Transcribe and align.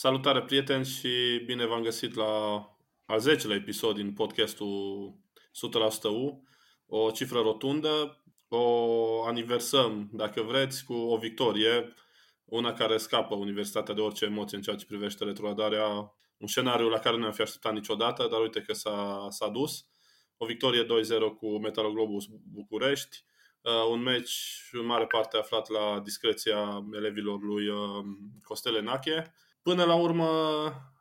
Salutare 0.00 0.42
prieteni 0.42 0.84
și 0.84 1.42
bine 1.46 1.66
v-am 1.66 1.82
găsit 1.82 2.14
la 2.14 2.62
al 3.06 3.20
10-lea 3.20 3.54
episod 3.54 3.96
din 3.96 4.12
podcastul 4.12 5.14
100% 6.00 6.02
U. 6.02 6.42
O 6.86 7.10
cifră 7.10 7.40
rotundă, 7.40 8.22
o 8.48 9.22
aniversăm, 9.24 10.08
dacă 10.12 10.42
vreți, 10.42 10.84
cu 10.84 10.92
o 10.92 11.16
victorie, 11.16 11.94
una 12.44 12.72
care 12.72 12.96
scapă 12.96 13.34
Universitatea 13.34 13.94
de 13.94 14.00
orice 14.00 14.24
emoție 14.24 14.56
în 14.56 14.62
ceea 14.62 14.76
ce 14.76 14.86
privește 14.86 15.24
retrogradarea, 15.24 16.14
un 16.36 16.46
scenariu 16.46 16.88
la 16.88 16.98
care 16.98 17.16
nu 17.16 17.24
am 17.24 17.32
fi 17.32 17.42
așteptat 17.42 17.72
niciodată, 17.72 18.28
dar 18.30 18.40
uite 18.40 18.60
că 18.60 18.72
s-a, 18.72 19.26
s-a 19.30 19.48
dus. 19.48 19.86
O 20.36 20.46
victorie 20.46 20.84
2-0 20.84 20.86
cu 21.38 21.58
Metaloglobus 21.58 22.26
București, 22.52 23.24
uh, 23.60 23.72
un 23.90 24.02
meci 24.02 24.68
în 24.72 24.86
mare 24.86 25.06
parte 25.06 25.36
aflat 25.36 25.68
la 25.68 26.00
discreția 26.04 26.84
elevilor 26.92 27.42
lui 27.42 27.68
uh, 27.68 28.04
Costele 28.42 28.80
Nache. 28.80 29.32
Până 29.68 29.84
la 29.84 29.94
urmă 29.94 30.28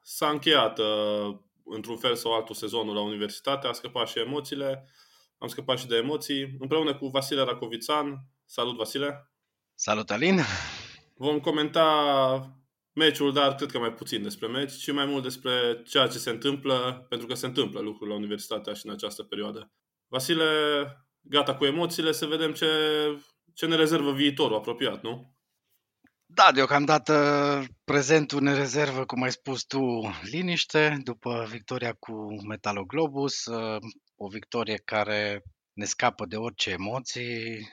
s-a 0.02 0.30
încheiat 0.30 0.80
uh, 0.80 1.36
într-un 1.66 1.98
fel 1.98 2.16
sau 2.16 2.34
altul 2.34 2.56
sezonul 2.56 2.96
la 2.96 3.02
universitate, 3.02 3.68
a 3.68 3.71
scăpat 3.71 4.08
și 4.08 4.20
emoțiile, 4.20 4.89
am 5.38 5.48
scăpat 5.48 5.80
și 5.80 5.88
de 5.88 5.96
emoții, 5.96 6.56
împreună 6.60 6.96
cu 6.96 7.08
Vasile 7.08 7.42
Racovițan. 7.42 8.18
Salut, 8.46 8.75
Vasile! 8.75 9.32
Salut, 9.74 10.11
Alin! 10.11 10.39
Vom 11.16 11.39
comenta 11.39 12.60
meciul, 12.94 13.34
dar 13.34 13.56
cred 13.56 13.72
că 13.72 13.80
mai 13.80 13.94
puțin 13.94 14.24
despre 14.24 14.48
meci, 14.48 14.74
ci 14.74 14.92
mai 14.92 15.06
mult 15.06 15.24
despre 15.24 15.82
ceea 15.86 16.08
ce 16.08 16.18
se 16.18 16.30
întâmplă, 16.30 17.06
pentru 17.10 17.28
că 17.28 17.34
se 17.34 17.46
întâmplă 17.46 17.80
lucruri 17.80 18.10
la 18.10 18.16
universitatea 18.16 18.74
și 18.74 18.86
în 18.86 18.92
această 18.92 19.24
perioadă. 19.24 19.72
Vasile, 20.08 20.46
gata 21.22 21.56
cu 21.56 21.66
emoțiile, 21.66 22.11
să 22.11 22.25
vedem 22.25 22.54
ce, 22.54 22.68
ce 23.54 23.66
ne 23.66 23.75
rezervă 23.75 24.11
viitorul 24.11 24.58
apropiat, 24.58 25.04
nu? 25.04 25.36
Da, 26.37 26.51
deocamdată 26.51 27.65
prezentul 27.83 28.41
ne 28.41 28.54
rezervă, 28.54 29.05
cum 29.05 29.21
ai 29.21 29.32
spus 29.32 29.64
tu, 29.64 30.11
liniște 30.21 30.97
după 31.04 31.46
victoria 31.50 31.93
cu 31.93 32.45
Metaloglobus, 32.47 33.45
o 34.16 34.27
victorie 34.27 34.77
care 34.85 35.44
ne 35.73 35.85
scapă 35.85 36.25
de 36.25 36.35
orice 36.35 36.69
emoții, 36.69 37.69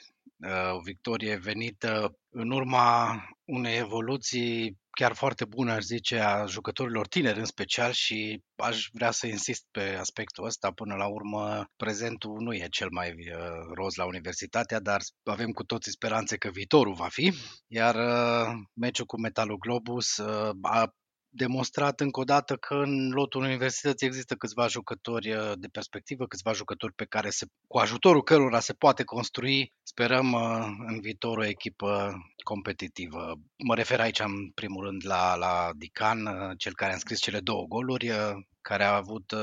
o 0.73 0.81
victorie 0.81 1.37
venită 1.37 2.19
în 2.31 2.51
urma 2.51 3.23
unei 3.45 3.79
evoluții 3.79 4.77
chiar 4.95 5.15
foarte 5.15 5.45
bună, 5.45 5.73
aș 5.73 5.83
zice, 5.83 6.19
a 6.19 6.47
jucătorilor 6.47 7.07
tineri 7.07 7.39
în 7.39 7.45
special 7.45 7.93
și 7.93 8.43
aș 8.57 8.89
vrea 8.93 9.11
să 9.11 9.27
insist 9.27 9.65
pe 9.71 9.97
aspectul 9.99 10.45
ăsta. 10.45 10.71
Până 10.71 10.95
la 10.95 11.07
urmă, 11.07 11.65
prezentul 11.77 12.41
nu 12.41 12.55
e 12.55 12.67
cel 12.71 12.89
mai 12.91 13.11
uh, 13.11 13.75
roz 13.75 13.95
la 13.95 14.05
universitatea, 14.07 14.81
dar 14.81 15.01
avem 15.23 15.51
cu 15.51 15.65
toții 15.65 15.93
speranțe 15.93 16.37
că 16.37 16.49
viitorul 16.51 16.95
va 16.95 17.09
fi. 17.09 17.33
Iar 17.67 17.95
uh, 17.95 18.53
meciul 18.73 19.07
cu 19.07 19.21
Metalul 19.21 19.59
Globus 19.59 20.17
uh, 20.17 20.51
a 20.63 20.95
demonstrat 21.37 22.01
încă 22.01 22.21
o 22.21 22.25
dată 22.25 22.57
că 22.57 22.75
în 22.75 23.11
lotul 23.11 23.43
universității 23.43 24.07
există 24.07 24.35
câțiva 24.35 24.67
jucători 24.67 25.33
uh, 25.33 25.53
de 25.57 25.69
perspectivă, 25.69 26.27
câțiva 26.27 26.53
jucători 26.53 26.93
pe 26.93 27.05
care 27.05 27.31
se, 27.31 27.47
cu 27.67 27.79
ajutorul 27.79 28.23
cărora 28.23 28.61
se 28.61 28.73
poate 28.73 29.05
construi, 29.05 29.73
sperăm, 29.83 30.33
uh, 30.33 30.67
în 30.87 31.01
viitor 31.01 31.39
o 31.39 31.45
echipă 31.45 32.13
competitivă. 32.45 33.35
Mă 33.65 33.75
refer 33.75 34.01
aici 34.01 34.21
în 34.21 34.51
primul 34.51 34.85
rând 34.85 35.07
la, 35.07 35.35
la 35.37 35.71
Dican, 35.77 36.27
uh, 36.27 36.51
cel 36.59 36.75
care 36.75 36.91
a 36.91 36.95
înscris 36.95 37.21
cele 37.21 37.41
două 37.41 37.65
goluri, 37.67 38.11
care 38.61 38.85
a 38.85 38.97
avut 38.97 39.35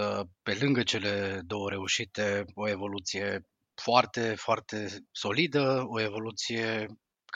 pe 0.43 0.57
lângă 0.59 0.83
cele 0.83 1.41
două 1.45 1.69
reușite 1.69 2.45
o 2.53 2.69
evoluție 2.69 3.45
foarte, 3.81 4.35
foarte 4.35 4.87
solidă, 5.11 5.83
o 5.87 6.01
evoluție 6.01 6.87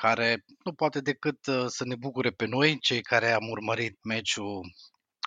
care 0.02 0.46
nu 0.64 0.74
poate 0.74 1.00
decât 1.00 1.46
uh, 1.46 1.66
să 1.68 1.86
ne 1.86 1.96
bucure 1.96 2.30
pe 2.30 2.46
noi, 2.46 2.80
cei 2.80 3.02
care 3.02 3.32
am 3.32 3.50
urmărit 3.50 4.04
meciul 4.04 4.62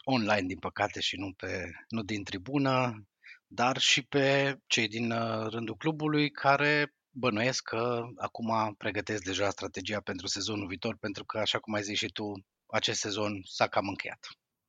online, 0.04 0.46
din 0.46 0.58
păcate, 0.58 1.00
și 1.00 1.16
nu, 1.16 1.32
pe, 1.36 1.70
nu 1.88 2.02
din 2.02 2.24
tribună, 2.24 3.04
dar 3.46 3.78
și 3.78 4.02
pe 4.02 4.56
cei 4.66 4.88
din 4.88 5.10
uh, 5.10 5.46
rândul 5.50 5.76
clubului 5.76 6.30
care 6.30 6.94
bănuiesc 7.10 7.62
că 7.62 8.02
acum 8.16 8.74
pregătesc 8.78 9.22
deja 9.22 9.50
strategia 9.50 10.00
pentru 10.00 10.26
sezonul 10.26 10.66
viitor, 10.66 10.96
pentru 10.96 11.24
că, 11.24 11.38
așa 11.38 11.58
cum 11.58 11.74
ai 11.74 11.82
zis 11.82 11.98
și 11.98 12.06
tu, 12.06 12.32
acest 12.66 13.00
sezon 13.00 13.40
s-a 13.44 13.66
cam 13.66 13.88
încheiat. 13.88 14.26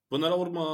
Până 0.07 0.27
la 0.27 0.35
urmă, 0.35 0.65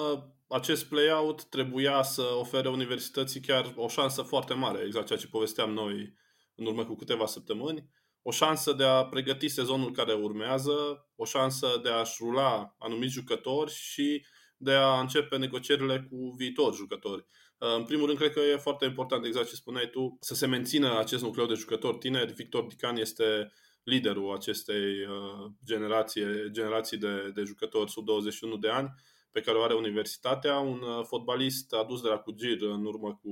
acest 0.48 0.86
play-out 0.86 1.44
trebuia 1.44 2.02
să 2.02 2.22
ofere 2.22 2.70
universității 2.70 3.42
chiar 3.42 3.74
o 3.76 3.88
șansă 3.88 4.22
foarte 4.22 4.54
mare, 4.54 4.84
exact 4.86 5.08
ceea 5.08 5.20
ce 5.20 5.28
povesteam 5.28 5.72
noi 5.72 6.14
în 6.56 6.66
urmă 6.66 6.86
cu 6.86 6.96
câteva 6.96 7.26
săptămâni 7.26 7.90
o 8.28 8.32
șansă 8.32 8.74
de 8.74 8.84
a 8.84 9.06
pregăti 9.06 9.48
sezonul 9.48 9.92
care 9.92 10.14
urmează, 10.14 11.06
o 11.16 11.26
șansă 11.26 11.80
de 11.84 11.90
a-și 11.90 12.16
rula 12.20 12.76
anumiți 12.80 13.14
jucători 13.14 13.72
și 13.72 14.26
de 14.58 14.72
a 14.72 15.00
începe 15.00 15.38
negocierile 15.38 16.08
cu 16.10 16.34
viitori 16.38 16.76
jucători. 16.76 17.26
În 17.58 17.84
primul 17.84 18.06
rând, 18.06 18.18
cred 18.18 18.32
că 18.32 18.40
e 18.40 18.56
foarte 18.56 18.86
important, 18.86 19.26
exact 19.26 19.48
ce 19.48 19.56
spuneai 19.56 19.90
tu, 19.90 20.18
să 20.20 20.34
se 20.34 20.46
mențină 20.46 21.00
acest 21.00 21.24
nucleu 21.24 21.46
de 21.46 21.54
jucători 21.54 21.98
tineri. 21.98 22.34
Victor 22.34 22.64
Dican 22.64 22.98
este 22.98 23.52
liderul 23.84 24.34
acestei 24.34 25.06
uh, 25.06 25.52
generații, 25.66 26.24
generații 26.52 26.98
de, 26.98 27.32
de 27.34 27.44
jucători 27.44 27.92
sub 27.92 28.06
21 28.06 28.58
de 28.58 28.70
ani 28.70 28.90
pe 29.32 29.42
care 29.42 29.58
o 29.58 29.64
are 29.64 29.74
universitatea, 29.74 30.60
un 30.60 30.82
uh, 30.82 31.04
fotbalist 31.04 31.74
adus 31.74 32.02
de 32.02 32.08
la 32.08 32.18
Cugir 32.18 32.62
în 32.62 32.86
urmă 32.86 33.20
cu 33.22 33.30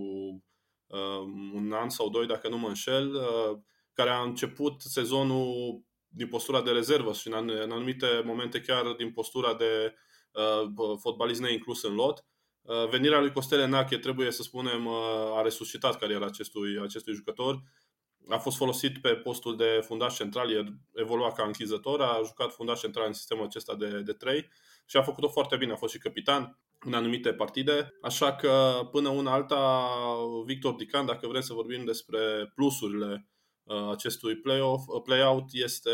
uh, 0.88 1.20
un 1.54 1.72
an 1.72 1.90
sau 1.90 2.10
doi, 2.10 2.28
dacă 2.28 2.50
nu 2.50 2.58
mă 2.58 2.68
înșel, 2.68 3.16
care 3.94 4.10
a 4.10 4.22
început 4.22 4.82
sezonul 4.82 5.84
din 6.08 6.28
postura 6.28 6.62
de 6.62 6.72
rezervă 6.72 7.14
și 7.14 7.28
în 7.28 7.34
anumite 7.72 8.08
momente 8.26 8.62
chiar 8.62 8.94
din 8.98 9.12
postura 9.12 9.54
de 9.54 9.96
uh, 10.32 10.98
fotbalist 11.00 11.42
neinclus 11.42 11.84
în 11.84 11.94
lot. 11.94 12.26
Uh, 12.62 12.90
venirea 12.90 13.20
lui 13.20 13.32
Costele 13.32 13.66
Nache, 13.66 13.98
trebuie 13.98 14.32
să 14.32 14.42
spunem, 14.42 14.86
uh, 14.86 15.38
a 15.38 15.42
resuscitat 15.42 15.98
cariera 15.98 16.26
acestui, 16.26 16.80
acestui 16.80 17.14
jucător. 17.14 17.62
A 18.30 18.38
fost 18.38 18.58
folosit 18.58 19.02
pe 19.02 19.10
postul 19.10 19.58
de 19.58 19.82
fundaș 19.86 20.16
central, 20.16 20.52
el 20.52 20.74
evolua 20.94 21.32
ca 21.32 21.44
închizător, 21.44 22.02
a 22.02 22.22
jucat 22.26 22.54
fundaș 22.54 22.80
central 22.80 23.08
în 23.08 23.14
sistemul 23.14 23.46
acesta 23.46 23.76
de, 23.76 24.02
de 24.02 24.14
3 24.14 24.50
și 24.86 24.98
a 24.98 25.02
făcut-o 25.02 25.28
foarte 25.28 25.56
bine, 25.56 25.72
a 25.72 25.76
fost 25.76 25.94
și 25.94 26.00
capitan 26.00 26.60
în 26.80 26.94
anumite 26.94 27.34
partide, 27.34 27.94
așa 28.02 28.36
că 28.36 28.82
până 28.92 29.10
una 29.10 29.34
alta 29.34 29.88
Victor 30.46 30.74
Dican, 30.74 31.06
dacă 31.06 31.28
vrem 31.28 31.42
să 31.42 31.54
vorbim 31.54 31.86
despre 31.86 32.52
plusurile 32.56 33.14
Uh, 33.16 33.33
acestui 33.92 34.36
play-off, 34.36 34.88
uh, 34.88 35.02
play-out 35.04 35.46
este, 35.52 35.92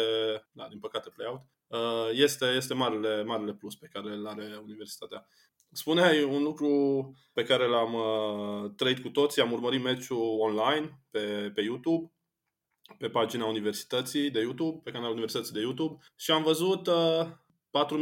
da, 0.51 0.67
din 0.69 0.79
păcate 0.79 1.09
play-out, 1.09 1.41
uh, 1.67 2.09
este, 2.11 2.45
este 2.45 2.73
marele, 2.73 3.23
marele 3.23 3.53
plus 3.53 3.75
pe 3.75 3.89
care 3.91 4.13
îl 4.13 4.27
are 4.27 4.59
universitatea. 4.63 5.27
Spuneai 5.71 6.23
un 6.23 6.43
lucru 6.43 6.69
pe 7.33 7.43
care 7.43 7.67
l-am 7.67 7.95
trăit 8.75 8.99
cu 8.99 9.09
toții, 9.09 9.41
am 9.41 9.51
urmărit 9.51 9.81
meciul 9.83 10.39
online 10.39 11.03
pe, 11.11 11.51
pe 11.53 11.61
YouTube, 11.61 12.11
pe 12.97 13.09
pagina 13.09 13.45
universității 13.45 14.31
de 14.31 14.39
YouTube, 14.39 14.81
pe 14.83 14.91
canalul 14.91 15.11
universității 15.11 15.53
de 15.53 15.59
YouTube 15.59 16.03
și 16.15 16.31
am 16.31 16.43
văzut 16.43 16.87
uh, 16.87 17.25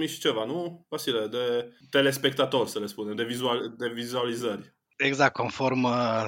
4.000 0.01 0.07
și 0.07 0.19
ceva, 0.19 0.45
nu, 0.45 0.85
Vasile, 0.89 1.27
de 1.27 1.73
telespectatori, 1.89 2.69
să 2.69 2.79
le 2.79 2.85
spunem, 2.85 3.15
de, 3.15 3.23
vizual, 3.23 3.73
de 3.77 3.89
vizualizări. 3.89 4.75
Exact, 4.97 5.33
conform 5.33 5.83
uh, 5.83 6.25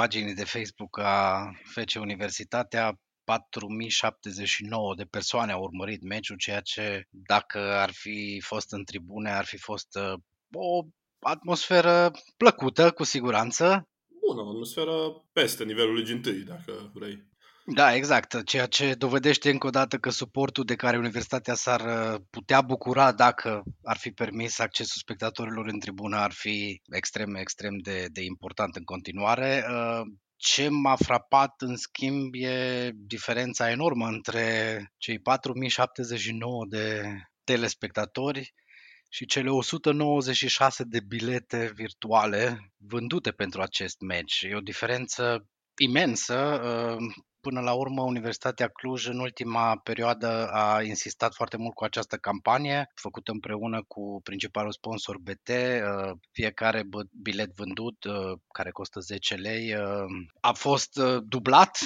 paginii 0.00 0.34
de 0.34 0.44
Facebook 0.44 0.98
a 0.98 1.50
FC 1.64 1.94
Universitatea, 2.00 3.00
4079 3.24 4.94
de 4.94 5.04
persoane 5.04 5.52
au 5.52 5.62
urmărit 5.62 6.02
meciul, 6.02 6.36
ceea 6.36 6.60
ce, 6.60 7.04
dacă 7.10 7.58
ar 7.58 7.90
fi 7.92 8.40
fost 8.44 8.72
în 8.72 8.84
tribune, 8.84 9.30
ar 9.30 9.44
fi 9.44 9.58
fost 9.58 9.88
uh, 9.96 10.18
o 10.52 10.84
atmosferă 11.18 12.10
plăcută, 12.36 12.90
cu 12.90 13.04
siguranță. 13.04 13.88
Bună, 14.26 14.40
o 14.40 14.48
atmosferă 14.48 15.24
peste 15.32 15.64
nivelul 15.64 15.94
ligii 15.94 16.14
întâi, 16.14 16.40
dacă 16.42 16.90
vrei. 16.94 17.24
Da, 17.68 17.94
exact. 17.94 18.44
Ceea 18.44 18.66
ce 18.66 18.94
dovedește 18.94 19.50
încă 19.50 19.66
o 19.66 19.70
dată 19.70 19.96
că 19.96 20.10
suportul 20.10 20.64
de 20.64 20.74
care 20.74 20.96
Universitatea 20.98 21.54
s-ar 21.54 21.80
uh, 21.80 22.20
putea 22.30 22.60
bucura 22.60 23.12
dacă 23.12 23.62
ar 23.82 23.96
fi 23.96 24.10
permis 24.10 24.58
accesul 24.58 25.00
spectatorilor 25.00 25.66
în 25.66 25.78
tribună 25.78 26.16
ar 26.16 26.32
fi 26.32 26.80
extrem, 26.92 27.34
extrem 27.34 27.78
de, 27.78 28.06
de 28.12 28.22
important 28.22 28.76
în 28.76 28.84
continuare. 28.84 29.64
Uh, 29.70 30.00
ce 30.36 30.68
m-a 30.68 30.96
frapat, 30.96 31.54
în 31.58 31.76
schimb, 31.76 32.34
e 32.34 32.90
diferența 32.94 33.70
enormă 33.70 34.06
între 34.06 34.78
cei 34.98 35.18
4079 35.18 36.64
de 36.68 37.02
telespectatori 37.44 38.54
și 39.08 39.26
cele 39.26 39.50
196 39.50 40.84
de 40.84 41.00
bilete 41.00 41.72
virtuale 41.74 42.72
vândute 42.76 43.30
pentru 43.30 43.62
acest 43.62 44.00
meci. 44.00 44.42
E 44.42 44.54
o 44.54 44.60
diferență 44.60 45.46
imensă. 45.76 46.60
Uh, 47.46 47.52
Până 47.52 47.60
la 47.60 47.72
urmă, 47.72 48.02
Universitatea 48.02 48.68
Cluj 48.68 49.06
în 49.08 49.18
ultima 49.18 49.76
perioadă 49.76 50.48
a 50.52 50.82
insistat 50.82 51.34
foarte 51.34 51.56
mult 51.56 51.74
cu 51.74 51.84
această 51.84 52.16
campanie, 52.16 52.90
făcută 52.94 53.30
împreună 53.32 53.82
cu 53.88 54.20
principalul 54.22 54.72
sponsor 54.72 55.18
BT. 55.18 55.48
Uh, 55.48 56.10
fiecare 56.32 56.82
bilet 57.22 57.50
vândut, 57.56 58.04
uh, 58.04 58.38
care 58.52 58.70
costă 58.70 59.00
10 59.00 59.34
lei, 59.34 59.74
uh, 59.74 60.04
a 60.40 60.52
fost 60.52 61.00
dublat 61.22 61.78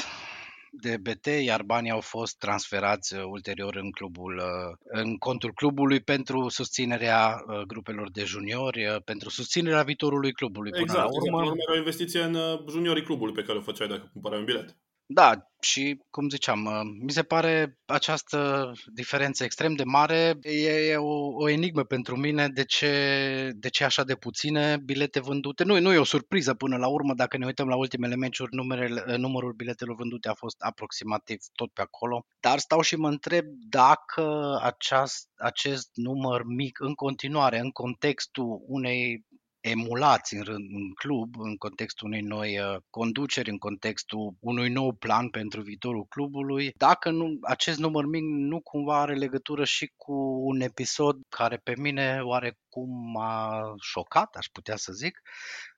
de 0.70 0.96
BT, 0.96 1.26
iar 1.26 1.62
banii 1.62 1.90
au 1.90 2.00
fost 2.00 2.38
transferați 2.38 3.14
uh, 3.14 3.22
ulterior 3.24 3.76
în 3.76 3.90
clubul, 3.90 4.36
uh, 4.36 4.76
în 5.02 5.16
contul 5.16 5.52
clubului 5.52 6.00
pentru 6.00 6.48
susținerea 6.48 7.44
uh, 7.46 7.60
grupelor 7.60 8.10
de 8.10 8.24
juniori, 8.24 9.00
pentru 9.04 9.28
susținerea 9.30 9.82
viitorului 9.82 10.32
clubului. 10.32 10.70
Până 10.70 10.82
exact, 10.82 10.98
la 10.98 11.04
urmă, 11.04 11.20
exact. 11.24 11.30
Până 11.30 11.44
la 11.44 11.50
urmă, 11.50 11.74
o 11.74 11.76
investiție 11.76 12.22
în 12.22 12.36
juniorii 12.70 13.02
clubului 13.02 13.34
pe 13.34 13.42
care 13.42 13.58
o 13.58 13.62
făceai 13.62 13.88
dacă 13.88 14.10
cumpărai 14.12 14.38
un 14.38 14.44
bilet. 14.44 14.76
Da, 15.12 15.46
și 15.60 16.02
cum 16.10 16.28
ziceam, 16.28 16.64
uh, 16.64 16.80
mi 17.02 17.10
se 17.10 17.22
pare 17.22 17.78
această 17.86 18.72
diferență 18.94 19.44
extrem 19.44 19.74
de 19.74 19.84
mare. 19.84 20.38
E, 20.42 20.96
o, 20.96 21.34
o 21.34 21.48
enigmă 21.48 21.84
pentru 21.84 22.16
mine 22.16 22.48
de 22.48 22.64
ce, 22.64 23.50
de 23.54 23.68
ce 23.68 23.84
așa 23.84 24.04
de 24.04 24.14
puține 24.14 24.76
bilete 24.84 25.20
vândute. 25.20 25.64
Nu, 25.64 25.80
nu 25.80 25.92
e 25.92 25.98
o 25.98 26.04
surpriză 26.04 26.54
până 26.54 26.76
la 26.76 26.86
urmă, 26.88 27.14
dacă 27.14 27.36
ne 27.36 27.46
uităm 27.46 27.68
la 27.68 27.76
ultimele 27.76 28.14
meciuri, 28.16 28.54
numerele, 28.54 29.04
uh, 29.08 29.16
numărul 29.16 29.52
biletelor 29.52 29.96
vândute 29.96 30.28
a 30.28 30.34
fost 30.34 30.56
aproximativ 30.60 31.38
tot 31.54 31.72
pe 31.72 31.82
acolo. 31.82 32.24
Dar 32.40 32.58
stau 32.58 32.80
și 32.80 32.96
mă 32.96 33.08
întreb 33.08 33.44
dacă 33.68 34.58
aceast, 34.62 35.28
acest 35.36 35.90
număr 35.94 36.44
mic 36.44 36.80
în 36.80 36.94
continuare, 36.94 37.58
în 37.58 37.70
contextul 37.70 38.62
unei 38.66 39.24
emulați 39.60 40.34
în, 40.34 40.44
în 40.48 40.92
club, 40.94 41.34
în 41.38 41.56
contextul 41.56 42.06
unei 42.06 42.20
noi 42.20 42.58
uh, 42.58 42.76
conduceri, 42.90 43.50
în 43.50 43.58
contextul 43.58 44.34
unui 44.40 44.68
nou 44.68 44.92
plan 44.92 45.28
pentru 45.28 45.60
viitorul 45.60 46.04
clubului, 46.04 46.72
dacă 46.76 47.10
nu, 47.10 47.38
acest 47.42 47.78
număr 47.78 48.06
mic 48.06 48.22
nu 48.22 48.60
cumva 48.60 49.00
are 49.00 49.14
legătură 49.14 49.64
și 49.64 49.92
cu 49.96 50.12
un 50.44 50.60
episod 50.60 51.16
care 51.28 51.56
pe 51.56 51.74
mine 51.76 52.20
oarecum 52.22 53.10
m-a 53.12 53.62
șocat, 53.80 54.34
aș 54.34 54.46
putea 54.46 54.76
să 54.76 54.92
zic, 54.92 55.20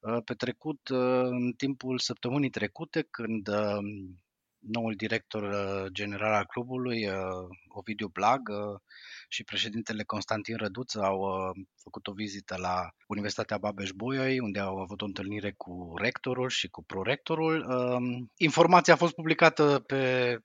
uh, 0.01 0.23
petrecut 0.25 0.89
uh, 0.89 0.99
în 1.23 1.53
timpul 1.53 1.99
săptămânii 1.99 2.51
trecute, 2.51 3.07
când 3.11 3.49
noul 4.63 4.95
director 4.95 5.45
general 5.93 6.33
al 6.33 6.47
clubului, 6.47 7.09
Ovidiu 7.69 8.09
Blag, 8.09 8.41
și 9.33 9.45
președintele 9.45 10.03
Constantin 10.03 10.57
Răduț 10.57 10.95
au 10.95 11.19
uh, 11.21 11.65
făcut 11.83 12.07
o 12.07 12.13
vizită 12.13 12.57
la 12.59 12.91
Universitatea 13.07 13.59
Babeș-Bolyai, 13.59 14.39
unde 14.39 14.59
au 14.59 14.79
avut 14.79 15.01
o 15.01 15.05
întâlnire 15.05 15.53
cu 15.57 15.93
rectorul 15.97 16.49
și 16.49 16.69
cu 16.69 16.85
prorectorul. 16.85 17.67
Um, 17.69 18.31
informația 18.37 18.95
a 18.95 18.97
fost 18.97 19.15
publicată 19.15 19.83
pe 19.87 20.39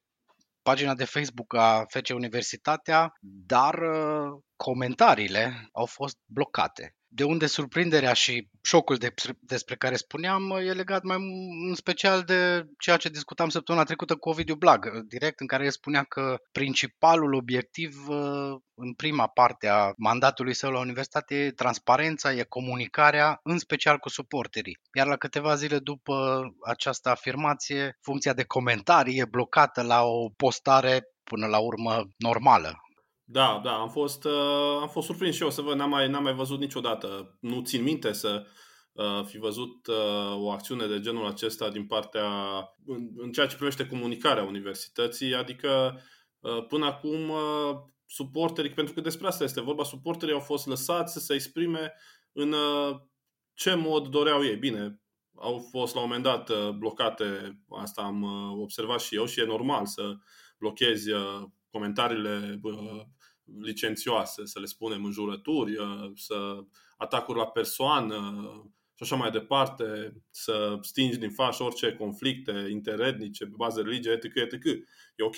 pagina 0.61 0.95
de 0.95 1.05
Facebook 1.05 1.53
a 1.53 1.85
FC 1.87 2.13
Universitatea, 2.13 3.13
dar 3.21 3.73
uh, 3.73 4.41
comentariile 4.55 5.69
au 5.71 5.85
fost 5.85 6.17
blocate. 6.25 6.96
De 7.09 7.23
unde 7.23 7.45
surprinderea 7.45 8.13
și 8.13 8.47
șocul 8.61 8.95
de, 8.95 9.13
despre 9.39 9.75
care 9.75 9.95
spuneam 9.95 10.51
e 10.51 10.71
legat 10.71 11.03
mai 11.03 11.17
în 11.67 11.75
special 11.75 12.21
de 12.21 12.65
ceea 12.79 12.97
ce 12.97 13.09
discutam 13.09 13.49
săptămâna 13.49 13.83
trecută 13.83 14.15
cu 14.15 14.29
Ovidiu 14.29 14.55
Blag, 14.55 15.01
direct, 15.07 15.39
în 15.39 15.47
care 15.47 15.63
el 15.63 15.71
spunea 15.71 16.03
că 16.03 16.35
principalul 16.51 17.33
obiectiv 17.33 18.07
în 18.75 18.93
prima 18.93 19.27
parte 19.27 19.67
a 19.67 19.93
mandatului 19.97 20.53
său 20.53 20.71
la 20.71 20.79
universitate 20.79 21.35
e 21.35 21.51
transparența, 21.51 22.33
e 22.33 22.43
comunicarea, 22.43 23.39
în 23.43 23.57
special 23.57 23.97
cu 23.97 24.09
suporterii. 24.09 24.79
Iar 24.93 25.07
la 25.07 25.17
câteva 25.17 25.55
zile 25.55 25.79
după 25.79 26.43
această 26.65 27.09
afirmație, 27.09 27.97
funcția 28.01 28.33
de 28.33 28.43
comentarii 28.43 29.19
e 29.19 29.25
blocată 29.25 29.81
la 29.81 30.03
o 30.03 30.29
postare 30.29 31.03
până 31.23 31.45
la 31.47 31.57
urmă 31.57 32.09
normală 32.17 32.81
da, 33.29 33.61
da, 33.63 33.71
am 33.71 33.89
fost, 33.89 34.25
uh, 34.25 34.77
am 34.81 34.87
fost 34.87 35.07
surprins 35.07 35.35
și 35.35 35.41
eu 35.41 35.49
să 35.49 35.61
văd, 35.61 35.77
n-am 35.77 35.89
mai, 35.89 36.09
n-am 36.09 36.23
mai 36.23 36.33
văzut 36.33 36.59
niciodată. 36.59 37.37
Nu 37.39 37.61
țin 37.61 37.83
minte 37.83 38.11
să 38.11 38.45
uh, 38.91 39.23
fi 39.25 39.37
văzut 39.37 39.87
uh, 39.87 40.35
o 40.35 40.51
acțiune 40.51 40.87
de 40.87 40.99
genul 40.99 41.25
acesta 41.25 41.69
din 41.69 41.85
partea, 41.85 42.27
în, 42.85 43.09
în 43.15 43.31
ceea 43.31 43.47
ce 43.47 43.55
privește 43.55 43.87
comunicarea 43.87 44.43
universității, 44.43 45.35
adică 45.35 46.01
uh, 46.39 46.65
până 46.67 46.85
acum 46.85 47.29
uh, 47.29 47.75
suporterii, 48.05 48.71
pentru 48.71 48.93
că 48.93 49.01
despre 49.01 49.27
asta 49.27 49.43
este 49.43 49.61
vorba, 49.61 49.83
suporterii 49.83 50.33
au 50.33 50.39
fost 50.39 50.67
lăsați 50.67 51.13
să 51.13 51.19
se 51.19 51.33
exprime 51.33 51.93
în 52.31 52.51
uh, 52.51 52.95
ce 53.53 53.73
mod 53.73 54.07
doreau 54.07 54.43
ei. 54.43 54.55
Bine, 54.55 55.01
au 55.35 55.67
fost 55.71 55.93
la 55.93 56.01
un 56.01 56.07
moment 56.07 56.23
dat 56.23 56.49
uh, 56.49 56.69
blocate, 56.69 57.59
asta 57.69 58.01
am 58.01 58.21
uh, 58.21 58.61
observat 58.61 58.99
și 58.99 59.15
eu 59.15 59.25
și 59.25 59.39
e 59.39 59.45
normal 59.45 59.85
să 59.85 60.15
blochezi 60.57 61.11
uh, 61.11 61.43
comentariile 61.77 62.59
licențioase, 63.61 64.45
să 64.45 64.59
le 64.59 64.65
spunem, 64.65 65.03
înjurături, 65.03 65.75
să 66.15 66.63
atacuri 66.97 67.37
la 67.37 67.47
persoană 67.47 68.41
și 68.95 69.03
așa 69.03 69.15
mai 69.15 69.31
departe, 69.31 70.13
să 70.29 70.77
stingi 70.81 71.17
din 71.17 71.31
faș 71.31 71.59
orice 71.59 71.93
conflicte 71.93 72.67
interetnice 72.69 73.45
pe 73.45 73.53
bază 73.55 73.81
religie, 73.81 74.11
etc., 74.11 74.35
etc. 74.35 74.65
E 75.15 75.23
ok. 75.23 75.35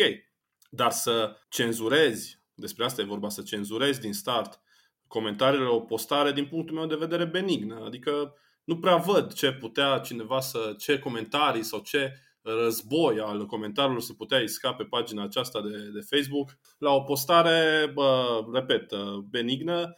Dar 0.70 0.92
să 0.92 1.38
cenzurezi, 1.50 2.42
despre 2.54 2.86
asta 2.86 3.02
e 3.02 3.06
vorba, 3.06 3.30
să 3.30 3.42
cenzurezi 3.42 4.00
din 4.00 4.14
start 4.14 4.62
comentariile 5.08 5.66
o 5.66 5.80
postare 5.80 6.32
din 6.32 6.46
punctul 6.46 6.76
meu 6.76 6.86
de 6.86 6.96
vedere 6.96 7.26
benignă. 7.26 7.84
Adică 7.86 8.34
nu 8.64 8.80
prea 8.80 8.96
văd 8.96 9.34
ce 9.34 9.52
putea 9.52 9.98
cineva 9.98 10.40
să, 10.40 10.76
ce 10.78 11.00
comentarii 11.00 11.64
sau 11.64 11.80
ce 11.80 12.14
război 12.42 13.20
al 13.20 13.46
comentariilor 13.46 14.02
se 14.02 14.14
putea 14.14 14.40
isca 14.40 14.74
pe 14.74 14.84
pagina 14.84 15.24
aceasta 15.24 15.62
de, 15.62 15.90
de 15.94 16.00
Facebook 16.10 16.58
la 16.78 16.92
o 16.92 17.02
postare, 17.02 17.92
bă, 17.94 18.42
repet, 18.54 18.94
benignă, 19.30 19.94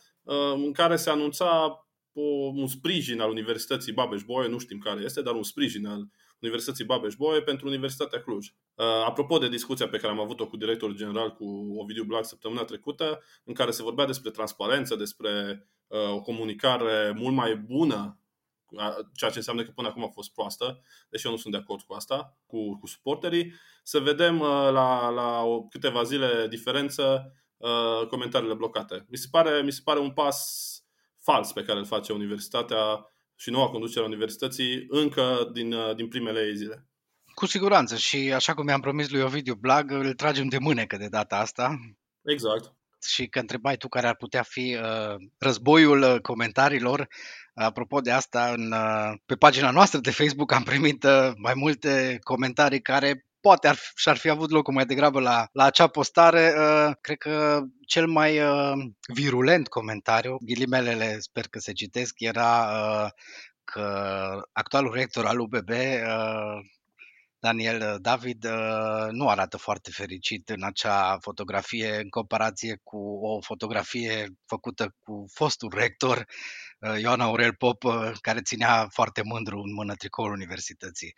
în 0.53 0.71
care 0.71 0.95
se 0.95 1.09
anunța 1.09 1.79
o, 2.13 2.21
un 2.55 2.67
sprijin 2.67 3.21
al 3.21 3.29
Universității 3.29 3.93
Babeș-Bolyai, 3.93 4.51
nu 4.51 4.57
știm 4.57 4.77
care 4.77 5.01
este, 5.03 5.21
dar 5.21 5.33
un 5.33 5.43
sprijin 5.43 5.85
al 5.85 6.07
Universității 6.39 6.85
Babeș-Bolyai 6.85 7.41
pentru 7.41 7.67
Universitatea 7.67 8.21
Cluj. 8.21 8.47
Apropo 9.05 9.37
de 9.37 9.49
discuția 9.49 9.87
pe 9.87 9.97
care 9.97 10.13
am 10.13 10.19
avut-o 10.19 10.47
cu 10.47 10.57
directorul 10.57 10.95
general, 10.95 11.31
cu 11.31 11.45
Ovidiu 11.77 12.03
Blac 12.03 12.25
săptămâna 12.25 12.63
trecută, 12.63 13.23
în 13.43 13.53
care 13.53 13.71
se 13.71 13.83
vorbea 13.83 14.05
despre 14.05 14.31
transparență, 14.31 14.95
despre 14.95 15.65
o 15.87 16.21
comunicare 16.21 17.13
mult 17.17 17.35
mai 17.35 17.55
bună 17.55 18.20
ceea 19.13 19.31
ce 19.31 19.37
înseamnă 19.37 19.63
că 19.63 19.71
până 19.71 19.87
acum 19.87 20.03
a 20.03 20.07
fost 20.07 20.31
proastă, 20.33 20.81
deși 21.09 21.25
eu 21.25 21.31
nu 21.31 21.37
sunt 21.37 21.53
de 21.53 21.59
acord 21.59 21.81
cu 21.81 21.93
asta, 21.93 22.37
cu, 22.45 22.77
cu 22.79 22.87
suporterii. 22.87 23.53
Să 23.83 23.99
vedem 23.99 24.39
uh, 24.39 24.69
la, 24.71 25.09
la 25.09 25.41
o, 25.43 25.63
câteva 25.63 26.03
zile 26.03 26.47
diferență 26.47 27.33
uh, 27.57 28.07
comentariile 28.07 28.53
blocate. 28.53 29.05
Mi 29.09 29.17
se, 29.17 29.27
pare, 29.31 29.61
mi 29.61 29.71
se 29.71 29.81
pare 29.83 29.99
un 29.99 30.11
pas 30.11 30.69
fals 31.19 31.51
pe 31.51 31.63
care 31.63 31.79
îl 31.79 31.85
face 31.85 32.13
universitatea 32.13 33.05
și 33.35 33.49
noua 33.49 33.69
conducere 33.69 34.03
a 34.03 34.07
universității 34.07 34.85
încă 34.87 35.49
din, 35.53 35.73
uh, 35.73 35.95
din 35.95 36.07
primele 36.07 36.45
ei 36.45 36.55
zile. 36.55 36.85
Cu 37.33 37.45
siguranță 37.45 37.95
și 37.95 38.33
așa 38.33 38.53
cum 38.53 38.65
mi-am 38.65 38.81
promis 38.81 39.09
lui 39.09 39.21
Ovidiu 39.21 39.55
Blag, 39.55 39.91
îl 39.91 40.13
tragem 40.13 40.47
de 40.47 40.57
mânecă 40.57 40.97
de 40.97 41.07
data 41.07 41.37
asta. 41.37 41.79
Exact. 42.23 42.73
Și 43.05 43.27
că 43.27 43.39
întrebai 43.39 43.77
tu 43.77 43.87
care 43.87 44.07
ar 44.07 44.15
putea 44.15 44.43
fi 44.43 44.77
uh, 44.81 45.15
războiul 45.37 46.01
uh, 46.01 46.19
comentariilor, 46.21 47.07
Apropo 47.53 47.99
de 47.99 48.11
asta, 48.11 48.51
în, 48.51 48.71
uh, 48.71 49.13
pe 49.25 49.35
pagina 49.35 49.71
noastră 49.71 49.99
de 49.99 50.11
Facebook 50.11 50.51
am 50.51 50.63
primit 50.63 51.03
uh, 51.03 51.31
mai 51.37 51.53
multe 51.55 52.19
comentarii 52.23 52.81
care 52.81 53.25
poate 53.39 53.67
ar, 53.67 53.79
și-ar 53.95 54.17
fi 54.17 54.29
avut 54.29 54.49
locul 54.49 54.73
mai 54.73 54.85
degrabă 54.85 55.19
la, 55.19 55.47
la 55.51 55.63
acea 55.63 55.87
postare. 55.87 56.53
Uh, 56.57 56.91
cred 57.01 57.17
că 57.17 57.61
cel 57.87 58.07
mai 58.07 58.39
virulent 59.13 59.67
comentariu, 59.67 60.37
ghilimelele 60.45 61.19
sper 61.19 61.47
că 61.47 61.59
se 61.59 61.71
citesc, 61.71 62.13
era 62.17 62.67
că 63.63 63.85
actualul 64.51 64.93
rector 64.93 65.25
al 65.25 65.39
UBB 65.39 65.69
Daniel 67.41 67.97
David 68.01 68.47
nu 69.11 69.29
arată 69.29 69.57
foarte 69.57 69.91
fericit 69.91 70.49
în 70.49 70.63
acea 70.63 71.17
fotografie 71.21 71.95
în 71.95 72.09
comparație 72.09 72.79
cu 72.83 72.97
o 73.21 73.41
fotografie 73.41 74.27
făcută 74.45 74.95
cu 74.99 75.25
fostul 75.33 75.71
rector 75.75 76.25
Uh, 76.81 76.99
Ioan 77.01 77.19
Aurel 77.19 77.53
Pop, 77.53 77.83
uh, 77.83 78.11
care 78.21 78.41
ținea 78.41 78.87
foarte 78.87 79.21
mândru 79.23 79.57
în 79.57 79.73
mână 79.73 79.95
tricoul 79.95 80.31
universității. 80.31 81.13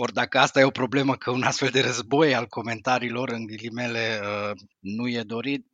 Ori 0.00 0.12
dacă 0.12 0.38
asta 0.38 0.60
e 0.60 0.64
o 0.64 0.70
problemă, 0.70 1.16
că 1.16 1.30
un 1.30 1.42
astfel 1.42 1.68
de 1.68 1.80
război 1.80 2.34
al 2.34 2.46
comentariilor, 2.46 3.28
în 3.28 3.46
ghilimele, 3.46 4.20
uh, 4.22 4.50
nu 4.78 5.08
e 5.08 5.22
dorit, 5.22 5.66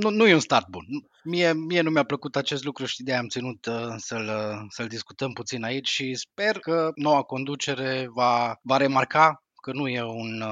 nu, 0.00 0.10
nu 0.10 0.26
e 0.26 0.34
un 0.34 0.40
start 0.40 0.68
bun. 0.68 0.84
Mie, 1.24 1.52
mie 1.52 1.80
nu 1.80 1.90
mi-a 1.90 2.04
plăcut 2.04 2.36
acest 2.36 2.64
lucru 2.64 2.84
și 2.84 3.02
de 3.02 3.14
am 3.14 3.28
ținut 3.28 3.68
să-l, 3.96 4.30
să-l 4.68 4.86
discutăm 4.86 5.32
puțin 5.32 5.64
aici 5.64 5.88
și 5.88 6.14
sper 6.14 6.58
că 6.58 6.90
noua 6.94 7.22
conducere 7.22 8.08
va, 8.14 8.58
va 8.62 8.76
remarca 8.76 9.44
că 9.62 9.72
nu 9.72 9.88
e 9.88 10.02
un, 10.02 10.42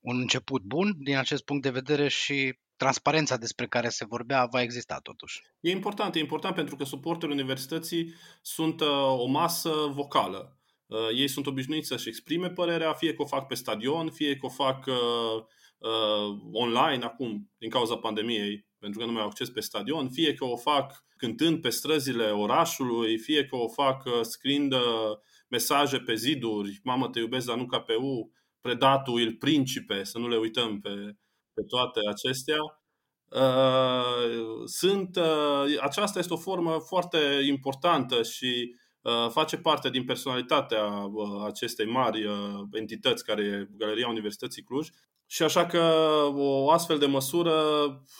un 0.00 0.18
început 0.18 0.62
bun 0.62 0.94
din 0.98 1.16
acest 1.16 1.44
punct 1.44 1.62
de 1.62 1.70
vedere 1.70 2.08
și 2.08 2.58
transparența 2.76 3.36
despre 3.36 3.66
care 3.66 3.88
se 3.88 4.04
vorbea 4.04 4.46
va 4.46 4.62
exista 4.62 4.98
totuși. 5.02 5.42
E 5.60 5.70
important, 5.70 6.14
e 6.14 6.18
important 6.18 6.54
pentru 6.54 6.76
că 6.76 6.84
suporterii 6.84 7.34
universității 7.34 8.14
sunt 8.42 8.80
uh, 8.80 8.88
o 9.18 9.26
masă 9.26 9.70
vocală. 9.92 10.59
Uh, 10.90 11.08
ei 11.14 11.28
sunt 11.28 11.46
obișnuiți 11.46 11.88
să-și 11.88 12.08
exprime 12.08 12.50
părerea, 12.50 12.92
fie 12.92 13.14
că 13.14 13.22
o 13.22 13.26
fac 13.26 13.46
pe 13.46 13.54
stadion, 13.54 14.10
fie 14.10 14.36
că 14.36 14.46
o 14.46 14.48
fac 14.48 14.86
uh, 14.86 15.42
uh, 15.78 16.38
online 16.52 17.04
acum, 17.04 17.50
din 17.58 17.70
cauza 17.70 17.96
pandemiei, 17.96 18.66
pentru 18.78 19.00
că 19.00 19.06
nu 19.06 19.12
mai 19.12 19.22
au 19.22 19.28
acces 19.28 19.50
pe 19.50 19.60
stadion, 19.60 20.08
fie 20.08 20.34
că 20.34 20.44
o 20.44 20.56
fac 20.56 21.04
cântând 21.16 21.60
pe 21.60 21.68
străzile 21.68 22.30
orașului, 22.30 23.18
fie 23.18 23.44
că 23.44 23.56
o 23.56 23.68
fac 23.68 24.04
uh, 24.04 24.20
scriind 24.22 24.72
uh, 24.72 24.80
mesaje 25.48 25.98
pe 25.98 26.14
ziduri, 26.14 26.80
mamă 26.82 27.08
te 27.08 27.18
iubesc, 27.18 27.46
dar 27.46 27.56
nu 27.56 27.66
ca 27.66 27.80
pe 27.80 27.94
U, 27.94 28.32
Predatul, 28.60 29.20
Il 29.20 29.34
Principe, 29.36 30.04
să 30.04 30.18
nu 30.18 30.28
le 30.28 30.36
uităm 30.36 30.80
pe, 30.80 31.16
pe 31.54 31.62
toate 31.68 32.00
acestea. 32.08 32.58
Uh, 33.28 34.64
sunt, 34.64 35.16
uh, 35.16 35.80
aceasta 35.80 36.18
este 36.18 36.32
o 36.32 36.36
formă 36.36 36.78
foarte 36.78 37.18
importantă 37.48 38.22
și 38.22 38.74
uh, 38.74 38.79
face 39.30 39.56
parte 39.56 39.90
din 39.90 40.04
personalitatea 40.04 41.10
acestei 41.46 41.86
mari 41.86 42.26
entități 42.72 43.24
care 43.24 43.42
e 43.42 43.68
Galeria 43.76 44.08
Universității 44.08 44.62
Cluj 44.62 44.88
și 45.32 45.42
așa 45.42 45.66
că 45.66 45.78
o 46.34 46.70
astfel 46.70 46.98
de 46.98 47.06
măsură 47.06 47.54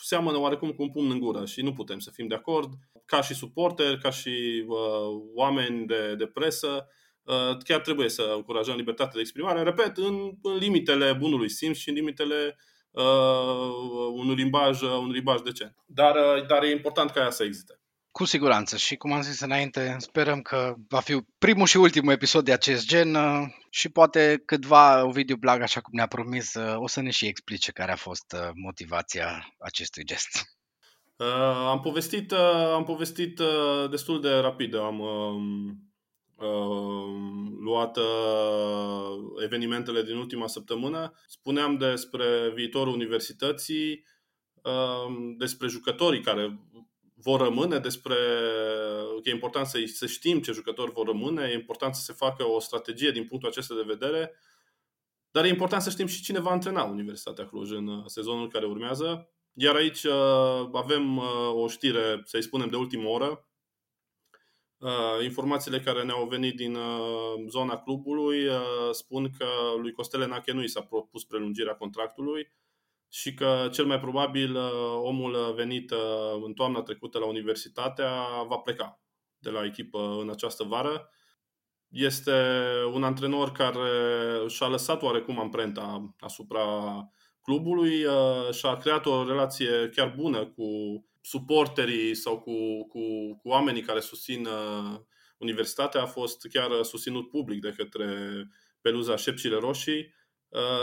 seamănă 0.01 0.37
oarecum 0.37 0.71
cu 0.71 0.81
un 0.81 0.89
pumn 0.89 1.11
în 1.11 1.19
gură 1.19 1.45
și 1.45 1.61
nu 1.61 1.73
putem 1.73 1.99
să 1.99 2.11
fim 2.13 2.27
de 2.27 2.35
acord. 2.35 2.69
Ca 3.05 3.21
și 3.21 3.33
suporter, 3.33 3.97
ca 3.97 4.09
și 4.09 4.65
uh, 4.67 4.77
oameni 5.35 5.85
de, 5.85 6.15
de 6.15 6.25
presă, 6.25 6.87
uh, 7.23 7.57
chiar 7.63 7.79
trebuie 7.79 8.09
să 8.09 8.33
încurajăm 8.35 8.75
libertatea 8.75 9.13
de 9.13 9.19
exprimare, 9.19 9.63
repet, 9.63 9.97
în, 9.97 10.31
în 10.41 10.55
limitele 10.55 11.13
bunului 11.13 11.49
simț 11.49 11.77
și 11.77 11.89
în 11.89 11.95
limitele 11.95 12.57
uh, 12.91 14.13
unui, 14.13 14.35
limbaj, 14.35 14.81
unui 14.81 15.13
limbaj 15.13 15.41
decent. 15.41 15.75
Dar, 15.85 16.15
uh, 16.15 16.45
dar 16.47 16.63
e 16.63 16.71
important 16.71 17.09
ca 17.09 17.21
ea 17.21 17.29
să 17.29 17.43
existe. 17.43 17.80
Cu 18.11 18.25
siguranță 18.25 18.77
și 18.77 18.95
cum 18.95 19.11
am 19.11 19.21
zis 19.21 19.39
înainte, 19.39 19.95
sperăm 19.99 20.41
că 20.41 20.75
va 20.87 20.99
fi 20.99 21.17
primul 21.37 21.67
și 21.67 21.77
ultimul 21.77 22.11
episod 22.11 22.45
de 22.45 22.53
acest 22.53 22.87
gen 22.87 23.15
uh, 23.15 23.47
și 23.69 23.89
poate 23.89 24.41
câtva 24.45 25.05
Ovidiu 25.05 25.35
Blag, 25.35 25.61
așa 25.61 25.81
cum 25.81 25.93
ne-a 25.93 26.07
promis, 26.07 26.53
uh, 26.53 26.75
o 26.77 26.87
să 26.87 27.01
ne 27.01 27.09
și 27.09 27.25
explice 27.25 27.71
care 27.71 27.91
a 27.91 27.95
fost 27.95 28.35
uh, 28.35 28.49
motivația 28.55 29.55
acestui 29.59 30.03
gest. 30.05 30.59
Uh, 31.15 31.27
am 31.67 31.79
povestit, 31.79 32.31
uh, 32.31 32.71
am 32.73 32.83
povestit 32.83 33.39
uh, 33.39 33.89
destul 33.89 34.21
de 34.21 34.29
rapid. 34.29 34.75
Am 34.75 34.99
uh, 34.99 35.35
uh, 36.47 37.21
luat 37.63 37.97
uh, 37.97 39.43
evenimentele 39.43 40.03
din 40.03 40.15
ultima 40.15 40.47
săptămână. 40.47 41.13
Spuneam 41.27 41.77
despre 41.77 42.51
viitorul 42.55 42.93
universității, 42.93 44.05
uh, 44.63 45.33
despre 45.37 45.67
jucătorii 45.67 46.21
care 46.21 46.59
vor 47.21 47.41
rămâne, 47.41 47.79
despre 47.79 48.15
că 49.21 49.29
e 49.29 49.31
important 49.31 49.65
să, 49.65 49.79
să 49.93 50.05
știm 50.05 50.41
ce 50.41 50.51
jucători 50.51 50.91
vor 50.91 51.05
rămâne, 51.05 51.47
e 51.49 51.53
important 51.53 51.95
să 51.95 52.01
se 52.01 52.13
facă 52.13 52.47
o 52.47 52.59
strategie 52.59 53.11
din 53.11 53.25
punctul 53.25 53.49
acesta 53.49 53.75
de 53.75 53.83
vedere, 53.85 54.35
dar 55.31 55.45
e 55.45 55.47
important 55.47 55.81
să 55.81 55.89
știm 55.89 56.05
și 56.05 56.21
cine 56.21 56.39
va 56.39 56.51
antrena 56.51 56.83
Universitatea 56.83 57.47
Cluj 57.47 57.71
în 57.71 57.87
uh, 57.87 58.03
sezonul 58.05 58.49
care 58.49 58.65
urmează. 58.65 59.29
Iar 59.53 59.75
aici 59.75 60.03
uh, 60.03 60.69
avem 60.73 61.17
uh, 61.17 61.51
o 61.53 61.67
știre, 61.67 62.21
să-i 62.23 62.43
spunem, 62.43 62.69
de 62.69 62.75
ultimă 62.75 63.09
oră. 63.09 63.45
Informațiile 65.23 65.79
care 65.79 66.03
ne-au 66.03 66.27
venit 66.27 66.55
din 66.55 66.77
zona 67.47 67.77
clubului 67.77 68.47
spun 68.91 69.29
că 69.37 69.45
lui 69.77 69.91
Costele 69.91 70.25
Nache 70.25 70.51
nu 70.51 70.63
i 70.63 70.67
s-a 70.67 70.81
propus 70.81 71.23
prelungirea 71.23 71.75
contractului, 71.75 72.51
și 73.13 73.33
că 73.33 73.69
cel 73.71 73.85
mai 73.85 73.99
probabil 73.99 74.55
uh, 74.55 74.71
omul 75.03 75.53
venit 75.55 75.91
uh, 75.91 76.41
în 76.45 76.53
toamna 76.53 76.81
trecută 76.81 77.19
la 77.19 77.25
universitatea 77.25 78.11
va 78.47 78.57
pleca 78.57 79.01
de 79.37 79.49
la 79.49 79.65
echipă 79.65 80.17
în 80.21 80.29
această 80.29 80.63
vară. 80.63 81.09
Este 81.87 82.31
un 82.93 83.03
antrenor 83.03 83.51
care 83.51 83.89
și-a 84.47 84.67
lăsat 84.67 85.01
oarecum 85.01 85.39
amprenta 85.39 86.15
asupra 86.19 86.65
clubului 87.41 88.03
uh, 88.03 88.51
și 88.51 88.65
a 88.65 88.77
creat 88.77 89.05
o 89.05 89.27
relație 89.27 89.89
chiar 89.95 90.13
bună 90.17 90.45
cu 90.45 90.65
suporterii 91.21 92.15
sau 92.15 92.39
cu, 92.39 92.87
cu, 92.87 92.99
cu 93.41 93.49
oamenii 93.49 93.81
care 93.81 93.99
susțin 93.99 94.47
universitatea. 95.37 96.01
A 96.01 96.05
fost 96.05 96.47
chiar 96.51 96.83
susținut 96.83 97.29
public 97.29 97.61
de 97.61 97.73
către 97.77 98.07
peluza 98.81 99.15
Șepcile 99.15 99.57
Roșii 99.57 99.99
Uh, 100.03 100.20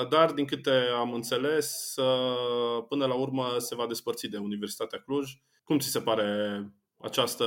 dar, 0.09 0.33
din 0.33 0.47
câte 0.47 0.71
am 0.99 1.13
înțeles, 1.13 1.95
uh, 1.97 2.85
până 2.89 3.07
la 3.07 3.15
urmă 3.15 3.55
se 3.59 3.75
va 3.75 3.87
despărți 3.87 4.27
de 4.27 4.37
Universitatea 4.37 4.99
Cluj. 4.99 5.31
Cum 5.65 5.79
ți 5.79 5.89
se 5.89 6.01
pare 6.01 6.61
această, 6.99 7.45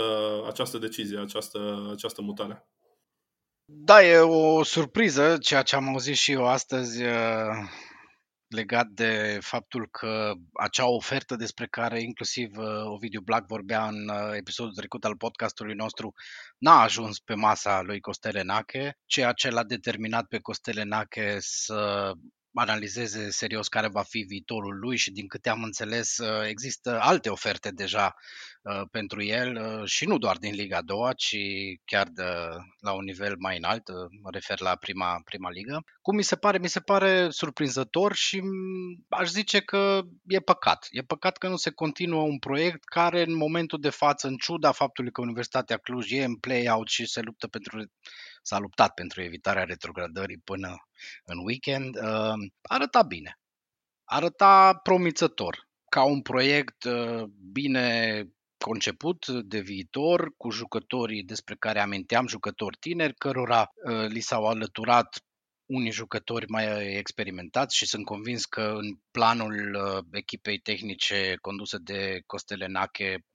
această 0.47 0.77
decizie, 0.77 1.19
această, 1.19 1.89
această 1.93 2.21
mutare? 2.21 2.67
Da, 3.65 4.03
e 4.03 4.17
o 4.17 4.63
surpriză, 4.63 5.37
ceea 5.37 5.61
ce 5.61 5.75
am 5.75 5.87
auzit 5.87 6.15
și 6.15 6.31
eu 6.31 6.47
astăzi 6.47 7.03
uh, 7.03 7.69
legat 8.51 8.87
de 8.87 9.37
faptul 9.41 9.87
că 9.91 10.33
acea 10.53 10.87
ofertă 10.87 11.35
despre 11.35 11.67
care 11.67 12.01
inclusiv 12.01 12.57
Ovidiu 12.85 13.21
Black 13.21 13.47
vorbea 13.47 13.87
în 13.87 14.09
episodul 14.33 14.73
trecut 14.73 15.05
al 15.05 15.17
podcastului 15.17 15.75
nostru 15.75 16.13
n-a 16.57 16.81
ajuns 16.81 17.19
pe 17.19 17.33
masa 17.33 17.81
lui 17.81 17.99
Costele 17.99 18.41
Nache, 18.41 18.97
ceea 19.05 19.31
ce 19.31 19.49
l-a 19.49 19.63
determinat 19.63 20.25
pe 20.27 20.39
Costele 20.39 20.83
Nache 20.83 21.37
să 21.39 22.11
analizeze 22.53 23.29
serios 23.29 23.67
care 23.67 23.87
va 23.87 24.01
fi 24.01 24.19
viitorul 24.19 24.79
lui 24.79 24.97
și 24.97 25.11
din 25.11 25.27
câte 25.27 25.49
am 25.49 25.63
înțeles 25.63 26.17
există 26.47 26.99
alte 27.01 27.29
oferte 27.29 27.71
deja 27.71 28.15
uh, 28.61 28.81
pentru 28.91 29.23
el 29.23 29.55
uh, 29.55 29.89
și 29.89 30.05
nu 30.05 30.17
doar 30.17 30.37
din 30.37 30.53
Liga 30.53 30.81
2, 30.81 30.97
ci 31.15 31.35
chiar 31.85 32.07
de, 32.07 32.23
la 32.79 32.93
un 32.93 33.03
nivel 33.03 33.35
mai 33.37 33.57
înalt, 33.57 33.87
uh, 33.87 33.95
mă 34.21 34.29
refer 34.31 34.59
la 34.59 34.75
prima, 34.75 35.21
prima 35.23 35.49
ligă. 35.49 35.83
Cum 36.01 36.15
mi 36.15 36.23
se 36.23 36.35
pare? 36.35 36.57
Mi 36.57 36.67
se 36.67 36.79
pare 36.79 37.29
surprinzător 37.29 38.13
și 38.13 38.39
mm, 38.39 39.05
aș 39.09 39.29
zice 39.29 39.59
că 39.59 40.01
e 40.25 40.39
păcat. 40.39 40.87
E 40.89 41.01
păcat 41.01 41.37
că 41.37 41.47
nu 41.47 41.55
se 41.55 41.71
continuă 41.71 42.21
un 42.21 42.39
proiect 42.39 42.83
care 42.83 43.21
în 43.21 43.35
momentul 43.35 43.79
de 43.79 43.89
față, 43.89 44.27
în 44.27 44.35
ciuda 44.35 44.71
faptului 44.71 45.11
că 45.11 45.21
Universitatea 45.21 45.77
Cluj 45.77 46.11
e 46.11 46.23
în 46.23 46.35
play-out 46.35 46.87
și 46.87 47.05
se 47.05 47.21
luptă 47.21 47.47
pentru 47.47 47.91
s-a 48.41 48.59
luptat 48.59 48.93
pentru 48.93 49.21
evitarea 49.21 49.63
retrogradării 49.63 50.41
până 50.43 50.75
în 51.23 51.37
weekend, 51.45 51.95
uh, 51.95 52.33
arăta 52.61 53.01
bine. 53.01 53.39
Arăta 54.03 54.79
promițător, 54.83 55.67
ca 55.89 56.03
un 56.03 56.21
proiect 56.21 56.83
uh, 56.83 57.23
bine 57.51 58.25
conceput 58.57 59.27
de 59.27 59.59
viitor, 59.59 60.33
cu 60.37 60.49
jucătorii 60.51 61.23
despre 61.23 61.55
care 61.55 61.79
aminteam, 61.79 62.27
jucători 62.27 62.77
tineri, 62.79 63.13
cărora 63.13 63.71
uh, 63.85 64.07
li 64.07 64.19
s-au 64.19 64.45
alăturat 64.47 65.23
unii 65.65 65.91
jucători 65.91 66.45
mai 66.47 66.95
experimentați 66.95 67.77
și 67.77 67.85
sunt 67.85 68.05
convins 68.05 68.45
că 68.45 68.61
în 68.61 68.97
planul 69.11 69.79
echipei 70.11 70.57
tehnice 70.57 71.35
condusă 71.41 71.77
de 71.77 72.21
Costele 72.25 72.67
Nache 72.67 73.25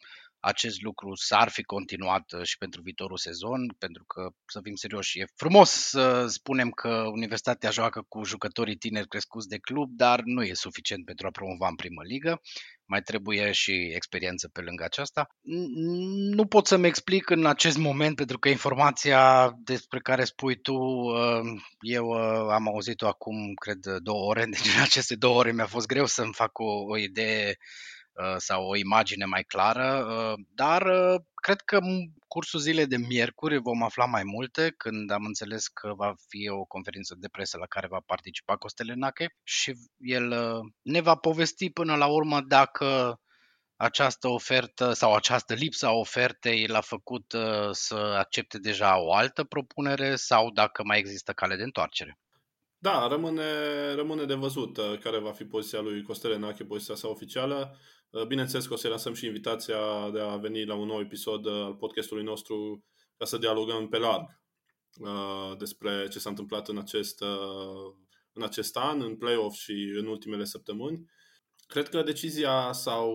acest 0.47 0.83
lucru 0.83 1.15
s-ar 1.15 1.49
fi 1.49 1.63
continuat 1.63 2.33
uh, 2.33 2.43
și 2.43 2.59
pentru 2.59 2.81
viitorul 2.83 3.17
sezon, 3.17 3.61
pentru 3.79 4.05
că, 4.05 4.29
să 4.47 4.61
fim 4.63 4.75
serioși, 4.75 5.19
e 5.19 5.25
frumos 5.37 5.71
să 5.71 6.27
spunem 6.27 6.71
că 6.71 6.89
Universitatea 6.89 7.71
joacă 7.71 8.05
cu 8.09 8.25
jucătorii 8.25 8.77
tineri 8.77 9.09
crescuți 9.09 9.49
de 9.49 9.59
club, 9.59 9.91
dar 9.91 10.21
nu 10.25 10.43
e 10.43 10.55
suficient 10.55 11.05
pentru 11.05 11.27
a 11.27 11.31
promova 11.31 11.69
în 11.69 11.75
primă 11.75 12.03
ligă. 12.03 12.41
Mai 12.85 13.03
trebuie 13.03 13.53
și 13.53 13.73
experiență 13.95 14.49
pe 14.49 14.61
lângă 14.61 14.85
aceasta. 14.85 15.27
Nu 16.37 16.47
pot 16.47 16.67
să-mi 16.67 16.87
explic 16.87 17.31
în 17.31 17.47
acest 17.47 17.77
moment, 17.77 18.17
pentru 18.17 18.39
că 18.39 18.49
informația 18.49 19.53
despre 19.59 19.99
care 19.99 20.25
spui 20.25 20.61
tu, 20.61 20.75
uh, 20.75 21.41
eu 21.81 22.07
uh, 22.07 22.53
am 22.53 22.69
auzit-o 22.69 23.07
acum, 23.07 23.55
cred, 23.55 23.79
două 24.03 24.25
ore, 24.25 24.45
deci 24.55 24.75
în 24.77 24.83
aceste 24.83 25.15
două 25.17 25.39
ore 25.39 25.53
mi-a 25.53 25.67
fost 25.67 25.87
greu 25.87 26.07
să-mi 26.07 26.35
fac 26.35 26.59
o, 26.59 26.85
o 26.93 26.97
idee 26.97 27.57
Uh, 27.59 27.96
sau 28.37 28.69
o 28.69 28.77
imagine 28.77 29.25
mai 29.25 29.43
clară, 29.43 30.07
uh, 30.07 30.45
dar 30.55 30.83
uh, 30.83 31.21
cred 31.35 31.61
că 31.61 31.77
în 31.77 32.07
cursul 32.29 32.61
zilei 32.61 32.87
de 32.87 32.97
miercuri 32.97 33.59
vom 33.59 33.83
afla 33.83 34.05
mai 34.05 34.23
multe 34.25 34.75
când 34.77 35.11
am 35.11 35.25
înțeles 35.25 35.69
că 35.69 35.93
va 35.95 36.15
fi 36.29 36.49
o 36.49 36.65
conferință 36.65 37.15
de 37.19 37.29
presă 37.29 37.59
la 37.59 37.67
care 37.67 37.87
va 37.87 38.01
participa 38.07 38.57
Costelenache 38.57 39.35
și 39.43 39.75
el 39.99 40.35
ne 40.83 41.01
va 41.01 41.15
povesti 41.15 41.71
până 41.71 41.97
la 41.97 42.07
urmă 42.07 42.41
dacă 42.41 43.21
această 43.77 44.29
ofertă 44.29 44.93
sau 44.93 45.15
această 45.15 45.55
lipsă 45.55 45.87
a 45.87 45.93
ofertei 45.93 46.67
l-a 46.67 46.81
făcut 46.81 47.35
să 47.71 47.95
accepte 47.95 48.59
deja 48.59 49.01
o 49.01 49.15
altă 49.15 49.45
propunere 49.45 50.17
sau 50.17 50.51
dacă 50.51 50.83
mai 50.85 50.99
există 50.99 51.33
cale 51.33 51.57
de 51.57 51.63
întoarcere. 51.63 52.19
Da, 52.79 53.07
rămâne, 53.07 53.43
rămâne 53.95 54.25
de 54.25 54.35
văzut 54.35 54.79
care 55.01 55.19
va 55.19 55.33
fi 55.33 55.45
poziția 55.45 55.81
lui 55.81 56.03
Costele 56.03 56.37
Nache, 56.37 56.65
poziția 56.65 56.95
sa 56.95 57.09
oficială. 57.09 57.77
Uh, 58.11 58.27
bineînțeles 58.27 58.67
că 58.67 58.73
o 58.73 58.77
să 58.77 58.89
lansăm 58.89 59.15
și 59.15 59.27
invitația 59.27 60.11
de 60.13 60.21
a 60.21 60.37
veni 60.37 60.65
la 60.65 60.75
un 60.75 60.87
nou 60.87 61.01
episod 61.01 61.45
uh, 61.45 61.53
al 61.53 61.75
podcastului 61.75 62.25
nostru 62.25 62.85
ca 63.17 63.25
să 63.25 63.39
dialogăm 63.39 63.89
pe 63.89 63.99
larg 63.99 64.41
uh, 65.01 65.57
despre 65.59 66.09
ce 66.09 66.19
s-a 66.19 66.29
întâmplat 66.29 66.69
în 66.69 66.79
acest, 66.79 67.25
în 68.33 68.43
acest 68.43 68.77
an, 68.77 69.01
în 69.01 69.17
play-off 69.17 69.57
și 69.57 69.95
în 69.99 70.07
ultimele 70.07 70.45
săptămâni. 70.45 71.11
Cred 71.67 71.89
că 71.89 72.03
decizia 72.03 72.73
sau 72.73 73.15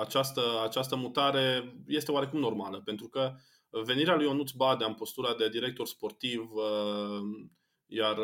această, 0.00 0.42
această 0.62 0.96
mutare 0.96 1.76
este 1.86 2.12
oarecum 2.12 2.40
normală, 2.40 2.80
pentru 2.80 3.08
că 3.08 3.34
venirea 3.84 4.14
lui 4.14 4.24
Ionuț 4.24 4.50
Badea 4.50 4.86
în 4.86 4.94
postura 4.94 5.34
de 5.34 5.48
director 5.48 5.86
sportiv, 5.86 6.50
iar 7.94 8.16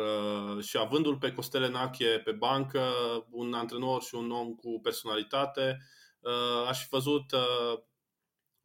și 0.61 0.77
avându-l 0.77 1.17
pe 1.17 1.31
Costele 1.31 1.69
Nache 1.69 2.21
pe 2.23 2.31
bancă, 2.31 2.83
un 3.29 3.53
antrenor 3.53 4.01
și 4.01 4.15
un 4.15 4.31
om 4.31 4.55
cu 4.55 4.79
personalitate, 4.83 5.77
Uh, 6.19 6.67
aș 6.67 6.81
fi 6.81 6.87
văzut 6.89 7.31
uh, 7.31 7.79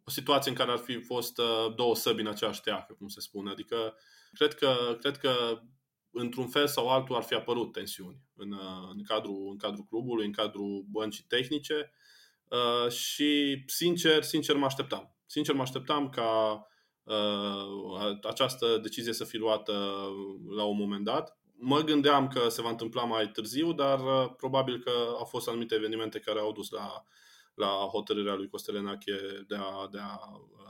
o 0.05 0.11
situație 0.11 0.51
în 0.51 0.57
care 0.57 0.71
ar 0.71 0.79
fi 0.79 1.01
fost 1.01 1.39
uh, 1.39 1.75
două 1.75 1.95
săbi 1.95 2.21
în 2.21 2.27
aceeași 2.27 2.61
teacă, 2.61 2.93
cum 2.93 3.09
se 3.09 3.21
spune. 3.21 3.51
Adică 3.51 3.97
cred 4.33 4.55
că, 4.55 4.97
cred 5.01 5.17
că 5.17 5.61
într-un 6.11 6.49
fel 6.49 6.67
sau 6.67 6.89
altul 6.89 7.17
ar 7.17 7.23
fi 7.23 7.35
apărut 7.35 7.73
tensiuni 7.73 8.21
în, 8.37 8.55
în, 8.93 9.03
cadrul, 9.05 9.49
în 9.51 9.59
cadrul 9.59 9.85
clubului, 9.85 10.27
în 10.27 10.33
cadrul 10.33 10.85
băncii 10.91 11.25
tehnice 11.29 11.93
și 12.89 13.63
sincer, 13.67 14.23
sincer 14.23 14.57
mă 14.57 14.65
așteptam. 14.65 15.17
Sincer 15.27 15.55
mă 15.55 15.63
așteptam 15.63 16.09
ca 16.09 16.61
această 18.23 18.79
decizie 18.83 19.13
să 19.13 19.25
fie 19.25 19.39
luată 19.39 19.73
la 20.49 20.65
un 20.65 20.77
moment 20.77 21.05
dat. 21.05 21.39
Mă 21.57 21.81
gândeam 21.81 22.29
că 22.29 22.49
se 22.49 22.63
va 22.63 22.69
întâmpla 22.69 23.05
mai 23.05 23.31
târziu, 23.31 23.73
dar 23.73 24.01
probabil 24.37 24.79
că 24.79 24.91
au 25.19 25.25
fost 25.25 25.49
anumite 25.49 25.75
evenimente 25.75 26.19
care 26.19 26.39
au 26.39 26.53
dus 26.53 26.71
la, 26.71 27.05
la 27.55 27.67
hotărârea 27.67 28.35
lui 28.35 28.49
Costelenache 28.49 29.45
de 29.49 29.55
a, 29.55 29.89
de 29.91 29.99
a 29.99 30.19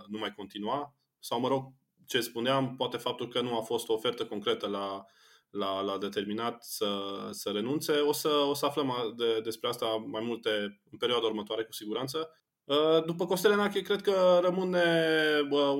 nu 0.08 0.18
mai 0.18 0.34
continua. 0.34 0.94
Sau, 1.18 1.40
mă 1.40 1.48
rog, 1.48 1.72
ce 2.06 2.20
spuneam, 2.20 2.76
poate 2.76 2.96
faptul 2.96 3.28
că 3.28 3.40
nu 3.40 3.56
a 3.56 3.60
fost 3.60 3.88
o 3.88 3.92
ofertă 3.92 4.26
concretă 4.26 4.68
la, 4.68 5.04
la, 5.50 5.80
la 5.80 5.98
determinat 5.98 6.64
să, 6.64 7.28
să 7.30 7.50
renunțe. 7.50 7.92
O 7.92 8.12
să, 8.12 8.28
o 8.28 8.54
să 8.54 8.66
aflăm 8.66 9.14
de, 9.16 9.40
despre 9.40 9.68
asta 9.68 9.86
mai 10.06 10.22
multe 10.24 10.80
în 10.90 10.98
perioada 10.98 11.26
următoare, 11.26 11.64
cu 11.64 11.72
siguranță. 11.72 12.30
Uh, 12.64 13.04
după 13.04 13.26
Costelenache, 13.26 13.80
cred 13.80 14.00
că 14.00 14.40
rămâne 14.42 14.84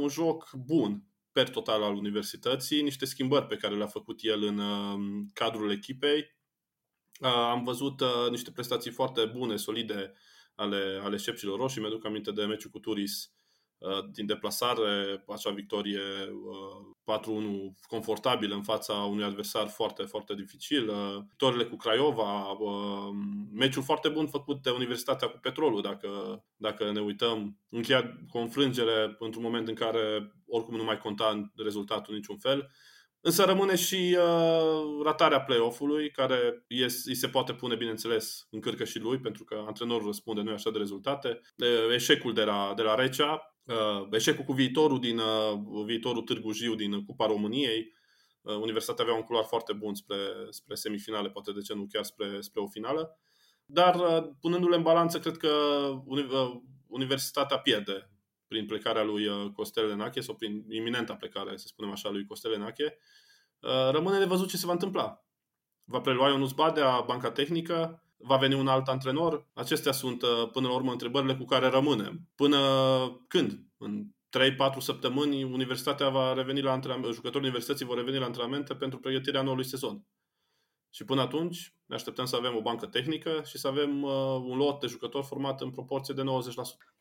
un 0.00 0.08
joc 0.08 0.50
bun 0.52 1.04
per 1.32 1.48
total 1.50 1.82
al 1.82 1.94
universității, 1.94 2.82
niște 2.82 3.04
schimbări 3.04 3.46
pe 3.46 3.56
care 3.56 3.74
le-a 3.74 3.86
făcut 3.86 4.18
el 4.22 4.42
în 4.42 4.58
um, 4.58 5.30
cadrul 5.34 5.70
echipei. 5.70 6.36
Uh, 7.20 7.28
am 7.28 7.64
văzut 7.64 8.00
uh, 8.00 8.30
niște 8.30 8.50
prestații 8.50 8.90
foarte 8.90 9.24
bune, 9.24 9.56
solide 9.56 10.12
ale, 10.54 11.00
ale 11.02 11.16
șepcilor 11.16 11.58
roșii. 11.58 11.80
Mi-aduc 11.80 12.04
aminte 12.04 12.32
de 12.32 12.44
meciul 12.44 12.70
cu 12.70 12.78
Turis 12.78 13.34
Uh, 13.84 14.04
din 14.12 14.26
deplasare, 14.26 15.24
acea 15.26 15.50
victorie 15.50 16.00
4-1 17.04 17.26
uh, 17.26 17.70
confortabilă 17.86 18.54
în 18.54 18.62
fața 18.62 18.92
unui 18.92 19.24
adversar 19.24 19.68
foarte, 19.68 20.02
foarte 20.02 20.34
dificil. 20.34 20.88
Uh, 20.88 21.22
victorile 21.28 21.64
cu 21.64 21.76
Craiova, 21.76 22.58
meciul 23.52 23.82
foarte 23.82 24.08
bun 24.08 24.26
făcut 24.26 24.62
de 24.62 24.70
Universitatea 24.70 25.28
cu 25.28 25.38
Petrolul, 25.38 25.82
dacă, 25.82 26.08
dacă 26.56 26.92
ne 26.92 27.00
uităm, 27.00 27.58
încheiat 27.68 28.04
cu 28.28 28.38
o 28.38 28.40
înfrângere 28.40 29.16
într-un 29.18 29.42
moment 29.42 29.68
în 29.68 29.74
care 29.74 30.32
oricum 30.46 30.76
nu 30.76 30.84
mai 30.84 30.98
conta 30.98 31.52
rezultatul 31.56 32.14
niciun 32.14 32.38
fel. 32.38 32.70
Însă 33.26 33.44
rămâne 33.44 33.76
și 33.76 34.18
uh, 34.18 35.04
ratarea 35.04 35.40
play-off-ului, 35.40 36.10
care 36.10 36.64
este, 36.66 37.10
îi 37.10 37.14
se 37.14 37.28
poate 37.28 37.52
pune, 37.52 37.74
bineînțeles, 37.74 38.46
în 38.50 38.60
cârcă 38.60 38.84
și 38.84 38.98
lui, 38.98 39.18
pentru 39.18 39.44
că 39.44 39.62
antrenorul 39.66 40.06
răspunde 40.06 40.40
nu 40.40 40.52
așa 40.52 40.70
de 40.70 40.78
rezultate. 40.78 41.40
Eșecul 41.94 42.34
de 42.34 42.44
la, 42.44 42.72
de 42.76 42.82
la 42.82 42.94
Recea, 42.94 43.32
uh, 43.32 43.53
eșecul 44.10 44.44
cu 44.44 44.52
viitorul 44.52 45.00
din 45.00 45.18
uh, 45.18 45.84
viitorul 45.84 46.22
Târgu 46.22 46.52
Jiu 46.52 46.74
din 46.74 47.04
Cupa 47.04 47.26
României. 47.26 47.92
Uh, 48.40 48.54
Universitatea 48.54 49.04
avea 49.04 49.16
un 49.16 49.22
culoar 49.22 49.44
foarte 49.44 49.72
bun 49.72 49.94
spre, 49.94 50.16
spre 50.50 50.74
semifinale, 50.74 51.30
poate 51.30 51.52
de 51.52 51.60
ce 51.60 51.74
nu 51.74 51.86
chiar 51.92 52.04
spre, 52.04 52.40
spre 52.40 52.60
o 52.60 52.66
finală. 52.68 53.18
Dar 53.64 53.94
uh, 53.94 54.30
punându-le 54.40 54.76
în 54.76 54.82
balanță, 54.82 55.18
cred 55.18 55.36
că 55.36 55.48
uh, 56.06 56.60
Universitatea 56.86 57.58
pierde 57.58 58.10
prin 58.46 58.66
plecarea 58.66 59.02
lui 59.02 59.26
uh, 59.26 59.50
Costel 59.52 59.86
Lenache 59.86 60.20
sau 60.20 60.34
prin 60.34 60.64
iminenta 60.68 61.14
plecare, 61.14 61.56
să 61.56 61.66
spunem 61.66 61.90
așa, 61.90 62.10
lui 62.10 62.26
Costel 62.26 62.50
Lenache. 62.50 62.98
Uh, 63.60 63.90
rămâne 63.90 64.18
de 64.18 64.24
văzut 64.24 64.48
ce 64.48 64.56
se 64.56 64.66
va 64.66 64.72
întâmpla. 64.72 65.24
Va 65.84 66.00
prelua 66.00 66.28
Ionuț 66.28 66.50
Badea 66.50 67.00
banca 67.00 67.30
tehnică, 67.30 68.03
va 68.26 68.36
veni 68.36 68.54
un 68.54 68.66
alt 68.66 68.88
antrenor. 68.88 69.46
Acestea 69.54 69.92
sunt, 69.92 70.22
uh, 70.22 70.50
până 70.52 70.68
la 70.68 70.74
urmă, 70.74 70.92
întrebările 70.92 71.36
cu 71.36 71.44
care 71.44 71.68
rămânem. 71.68 72.28
Până 72.34 72.58
când? 73.28 73.52
În 73.76 74.04
3-4 74.28 74.78
săptămâni, 74.78 75.42
universitatea 75.42 76.08
va 76.08 76.32
reveni 76.32 76.60
la 76.60 76.72
antrenamente, 76.72 77.14
jucătorii 77.14 77.48
universității 77.48 77.86
vor 77.86 77.96
reveni 77.96 78.18
la 78.18 78.24
antrenamente 78.24 78.74
pentru 78.74 78.98
pregătirea 78.98 79.42
noului 79.42 79.64
sezon. 79.64 80.04
Și 80.90 81.04
până 81.04 81.20
atunci 81.20 81.74
ne 81.86 81.94
așteptăm 81.94 82.24
să 82.24 82.36
avem 82.36 82.56
o 82.56 82.60
bancă 82.60 82.86
tehnică 82.86 83.42
și 83.44 83.58
să 83.58 83.68
avem 83.68 84.02
uh, 84.02 84.10
un 84.42 84.56
lot 84.56 84.80
de 84.80 84.86
jucători 84.86 85.26
format 85.26 85.60
în 85.60 85.70
proporție 85.70 86.14
de 86.14 86.22
90%. 86.22 86.24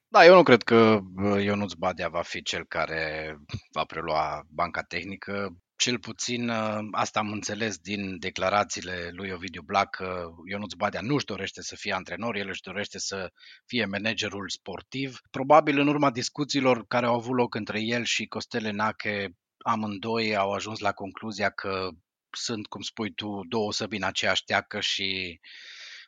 Da, 0.08 0.26
eu 0.26 0.36
nu 0.36 0.44
cred 0.44 0.64
că 0.64 1.00
Ionuț 1.40 1.74
Badea 1.74 2.10
va 2.10 2.22
fi 2.22 2.42
cel 2.42 2.66
care 2.66 3.36
va 3.72 3.84
prelua 3.84 4.44
banca 4.50 4.82
tehnică. 4.82 5.58
Cel 5.84 6.00
puțin 6.00 6.50
uh, 6.50 6.80
asta 6.92 7.20
am 7.20 7.32
înțeles 7.32 7.78
din 7.78 8.20
declarațiile 8.20 9.10
lui 9.12 9.32
Ovidiu 9.32 9.62
Blac 9.62 9.90
că 9.90 10.30
Ionuț 10.50 10.74
Badea 10.74 11.02
nu 11.02 11.14
își 11.14 11.26
dorește 11.26 11.62
să 11.62 11.76
fie 11.76 11.94
antrenor, 11.94 12.36
el 12.36 12.48
își 12.48 12.62
dorește 12.62 13.00
să 13.00 13.32
fie 13.66 13.86
managerul 13.86 14.50
sportiv. 14.50 15.20
Probabil 15.32 15.80
în 15.80 15.88
urma 15.88 16.12
discuțiilor 16.12 16.86
care 16.88 17.06
au 17.06 17.16
avut 17.16 17.36
loc 17.36 17.56
între 17.56 17.82
el 17.82 18.04
și 18.04 18.26
Costele 18.26 18.72
Nache, 18.72 19.36
amândoi 19.58 20.36
au 20.36 20.52
ajuns 20.52 20.80
la 20.80 20.92
concluzia 20.92 21.50
că 21.50 21.90
sunt, 22.30 22.68
cum 22.68 22.82
spui 22.82 23.14
tu, 23.14 23.40
două 23.48 23.72
săbi 23.74 23.96
în 23.96 24.04
aceeași 24.04 24.44
teacă 24.44 24.80
și 24.80 25.40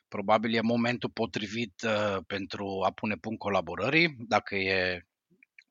probabil 0.08 0.54
e 0.54 0.60
momentul 0.60 1.10
potrivit 1.10 1.82
uh, 1.82 2.16
pentru 2.26 2.82
a 2.86 2.92
pune 2.92 3.14
punct 3.14 3.38
colaborării, 3.38 4.14
dacă 4.18 4.54
e 4.54 5.06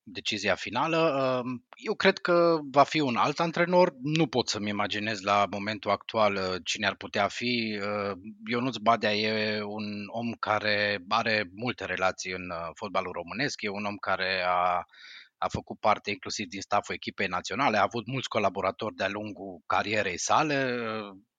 decizia 0.05 0.55
finală. 0.55 0.97
Uh, 0.97 1.59
eu 1.75 1.95
cred 1.95 2.17
că 2.17 2.59
va 2.71 2.83
fi 2.83 2.99
un 2.99 3.15
alt 3.15 3.39
antrenor. 3.39 3.93
Nu 4.01 4.27
pot 4.27 4.49
să-mi 4.49 4.69
imaginez 4.69 5.21
la 5.21 5.45
momentul 5.51 5.91
actual 5.91 6.35
uh, 6.35 6.55
cine 6.63 6.87
ar 6.87 6.95
putea 6.95 7.27
fi. 7.27 7.79
Uh, 7.81 8.17
Ionuț 8.47 8.75
Badea 8.75 9.13
e 9.13 9.61
un 9.61 9.83
om 10.07 10.31
care 10.39 11.03
are 11.07 11.49
multe 11.55 11.85
relații 11.85 12.31
în 12.31 12.49
uh, 12.49 12.69
fotbalul 12.73 13.11
românesc, 13.11 13.61
e 13.61 13.69
un 13.69 13.85
om 13.85 13.95
care 13.95 14.43
a 14.47 14.85
a 15.37 15.47
făcut 15.47 15.79
parte 15.79 16.09
inclusiv 16.09 16.47
din 16.47 16.61
staful 16.61 16.95
echipei 16.95 17.27
naționale, 17.27 17.77
a 17.77 17.81
avut 17.81 18.05
mulți 18.07 18.27
colaboratori 18.27 18.95
de-a 18.95 19.09
lungul 19.09 19.61
carierei 19.65 20.19
sale. 20.19 20.79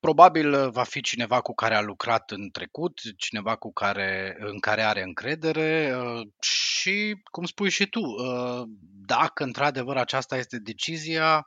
Probabil 0.06 0.70
va 0.70 0.82
fi 0.82 1.00
cineva 1.00 1.40
cu 1.40 1.54
care 1.54 1.74
a 1.74 1.80
lucrat 1.80 2.30
în 2.30 2.50
trecut, 2.50 3.00
cineva 3.16 3.56
cu 3.56 3.72
care, 3.72 4.36
în 4.38 4.58
care 4.58 4.82
are 4.82 5.02
încredere 5.02 5.96
și, 6.40 7.22
cum 7.30 7.44
spui 7.44 7.70
și 7.70 7.86
tu, 7.86 8.00
dacă 9.06 9.44
într-adevăr 9.44 9.96
aceasta 9.96 10.36
este 10.36 10.58
decizia, 10.58 11.46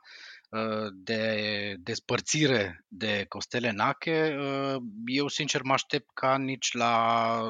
de 0.92 1.74
despărțire 1.78 2.84
de 2.88 3.24
Costele 3.28 3.70
Nache, 3.70 4.36
eu 5.06 5.28
sincer 5.28 5.62
mă 5.62 5.72
aștept 5.72 6.10
ca 6.14 6.36
nici 6.36 6.72
la 6.72 7.40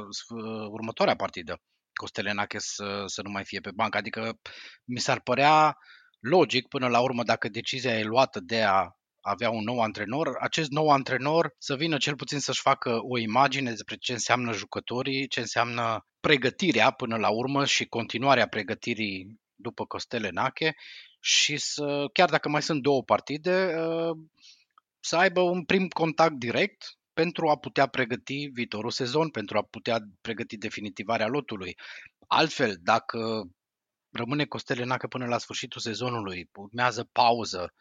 următoarea 0.70 1.16
partidă 1.16 1.60
Costelenache 1.92 2.58
să, 2.58 3.02
să 3.06 3.22
nu 3.22 3.30
mai 3.30 3.44
fie 3.44 3.60
pe 3.60 3.70
bancă. 3.74 3.96
Adică 3.96 4.38
mi 4.84 4.98
s-ar 4.98 5.20
părea 5.20 5.76
logic 6.20 6.68
până 6.68 6.88
la 6.88 7.00
urmă 7.00 7.22
dacă 7.22 7.48
decizia 7.48 7.98
e 7.98 8.02
luată 8.02 8.40
de 8.40 8.62
a 8.62 8.94
avea 9.20 9.50
un 9.50 9.62
nou 9.64 9.80
antrenor, 9.80 10.36
acest 10.40 10.70
nou 10.70 10.88
antrenor 10.88 11.54
să 11.58 11.74
vină 11.76 11.96
cel 11.96 12.16
puțin 12.16 12.38
să-și 12.38 12.60
facă 12.60 12.98
o 13.02 13.18
imagine 13.18 13.70
despre 13.70 13.96
ce 13.96 14.12
înseamnă 14.12 14.52
jucătorii, 14.52 15.28
ce 15.28 15.40
înseamnă 15.40 16.06
pregătirea 16.20 16.90
până 16.90 17.16
la 17.16 17.30
urmă 17.30 17.64
și 17.64 17.86
continuarea 17.86 18.48
pregătirii 18.48 19.40
după 19.54 19.84
Costele 19.84 20.30
Nache 20.32 20.74
și 21.20 21.56
să, 21.56 22.06
chiar 22.12 22.30
dacă 22.30 22.48
mai 22.48 22.62
sunt 22.62 22.82
două 22.82 23.02
partide, 23.02 23.74
să 25.00 25.16
aibă 25.16 25.40
un 25.40 25.64
prim 25.64 25.88
contact 25.88 26.34
direct 26.34 26.84
pentru 27.12 27.48
a 27.48 27.56
putea 27.56 27.86
pregăti 27.86 28.46
viitorul 28.52 28.90
sezon, 28.90 29.30
pentru 29.30 29.58
a 29.58 29.62
putea 29.62 29.98
pregăti 30.20 30.56
definitivarea 30.56 31.26
lotului. 31.26 31.76
Altfel, 32.26 32.76
dacă 32.80 33.50
rămâne 34.10 34.44
Costelenacă 34.44 35.06
până 35.06 35.26
la 35.26 35.38
sfârșitul 35.38 35.80
sezonului, 35.80 36.48
urmează 36.52 37.08
pauză, 37.12 37.74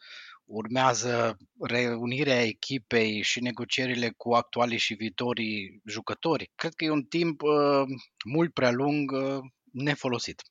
urmează 0.50 1.36
reunirea 1.60 2.42
echipei 2.42 3.22
și 3.22 3.40
negocierile 3.40 4.12
cu 4.16 4.32
actualii 4.32 4.78
și 4.78 4.94
viitorii 4.94 5.80
jucători. 5.86 6.50
Cred 6.54 6.74
că 6.74 6.84
e 6.84 6.90
un 6.90 7.02
timp 7.02 7.42
uh, 7.42 7.82
mult 8.24 8.52
prea 8.52 8.70
lung 8.70 9.10
uh, 9.10 9.38
nefolosit. 9.72 10.42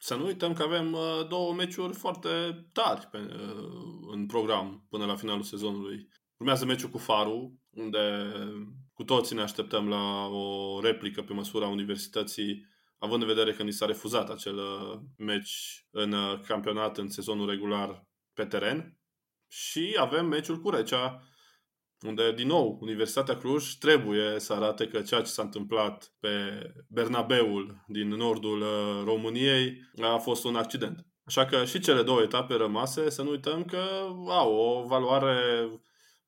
Să 0.00 0.14
nu 0.14 0.24
uităm 0.24 0.52
că 0.52 0.62
avem 0.62 0.92
uh, 0.92 1.26
două 1.28 1.54
meciuri 1.54 1.94
foarte 1.94 2.28
tari 2.72 3.06
pe, 3.06 3.18
uh, 3.18 4.12
în 4.12 4.26
program 4.26 4.86
până 4.88 5.04
la 5.04 5.16
finalul 5.16 5.42
sezonului. 5.42 6.08
Urmează 6.36 6.64
meciul 6.64 6.90
cu 6.90 6.98
Faru, 6.98 7.60
unde 7.70 8.32
cu 8.92 9.04
toții 9.04 9.36
ne 9.36 9.42
așteptăm 9.42 9.88
la 9.88 10.26
o 10.26 10.80
replică 10.80 11.22
pe 11.22 11.32
măsura 11.32 11.66
universității, 11.66 12.66
având 12.98 13.22
în 13.22 13.28
vedere 13.28 13.52
că 13.52 13.62
ni 13.62 13.72
s-a 13.72 13.86
refuzat 13.86 14.30
acel 14.30 14.56
uh, 14.56 15.00
meci 15.16 15.86
în 15.90 16.12
uh, 16.12 16.40
campionat 16.46 16.98
în 16.98 17.08
sezonul 17.08 17.48
regular 17.48 18.06
pe 18.34 18.44
teren. 18.44 18.97
Și 19.48 19.96
avem 19.98 20.26
meciul 20.26 20.60
cu 20.60 20.70
Recea, 20.70 21.22
unde, 22.00 22.32
din 22.32 22.46
nou, 22.46 22.78
Universitatea 22.80 23.36
Cluj 23.36 23.72
trebuie 23.74 24.40
să 24.40 24.52
arate 24.52 24.88
că 24.88 25.00
ceea 25.00 25.20
ce 25.20 25.30
s-a 25.30 25.42
întâmplat 25.42 26.12
pe 26.20 26.62
Bernabeul 26.88 27.84
din 27.86 28.08
nordul 28.08 28.60
uh, 28.60 29.02
României 29.04 29.80
a 30.00 30.16
fost 30.16 30.44
un 30.44 30.56
accident. 30.56 31.06
Așa 31.24 31.44
că 31.44 31.64
și 31.64 31.80
cele 31.80 32.02
două 32.02 32.22
etape 32.22 32.54
rămase, 32.54 33.10
să 33.10 33.22
nu 33.22 33.30
uităm 33.30 33.64
că 33.64 33.82
au 34.28 34.54
o 34.54 34.86
valoare 34.86 35.68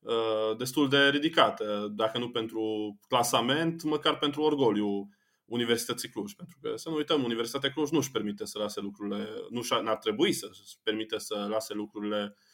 Uh, 0.01 0.57
destul 0.57 0.89
de 0.89 1.09
ridicată, 1.09 1.93
dacă 1.95 2.19
nu 2.19 2.31
pentru 2.31 2.97
clasament, 3.09 3.83
măcar 3.83 4.19
pentru 4.19 4.43
orgoliu 4.43 5.09
Universității 5.45 6.09
Cluj. 6.09 6.33
Pentru 6.33 6.59
că, 6.61 6.77
să 6.77 6.89
nu 6.89 6.95
uităm, 6.95 7.23
Universitatea 7.25 7.71
Cluj 7.71 7.91
nu 7.91 7.99
își 7.99 8.11
permite 8.11 8.45
să 8.45 8.59
lase 8.59 8.81
lucrurile, 8.81 9.29
nu 9.51 9.61
ar 9.71 9.97
trebui 9.97 10.33
să 10.33 10.49
își 10.51 10.77
permite 10.83 11.19
să 11.19 11.47
lase 11.51 11.75
lucrurile 11.75 12.35
uh, 12.37 12.50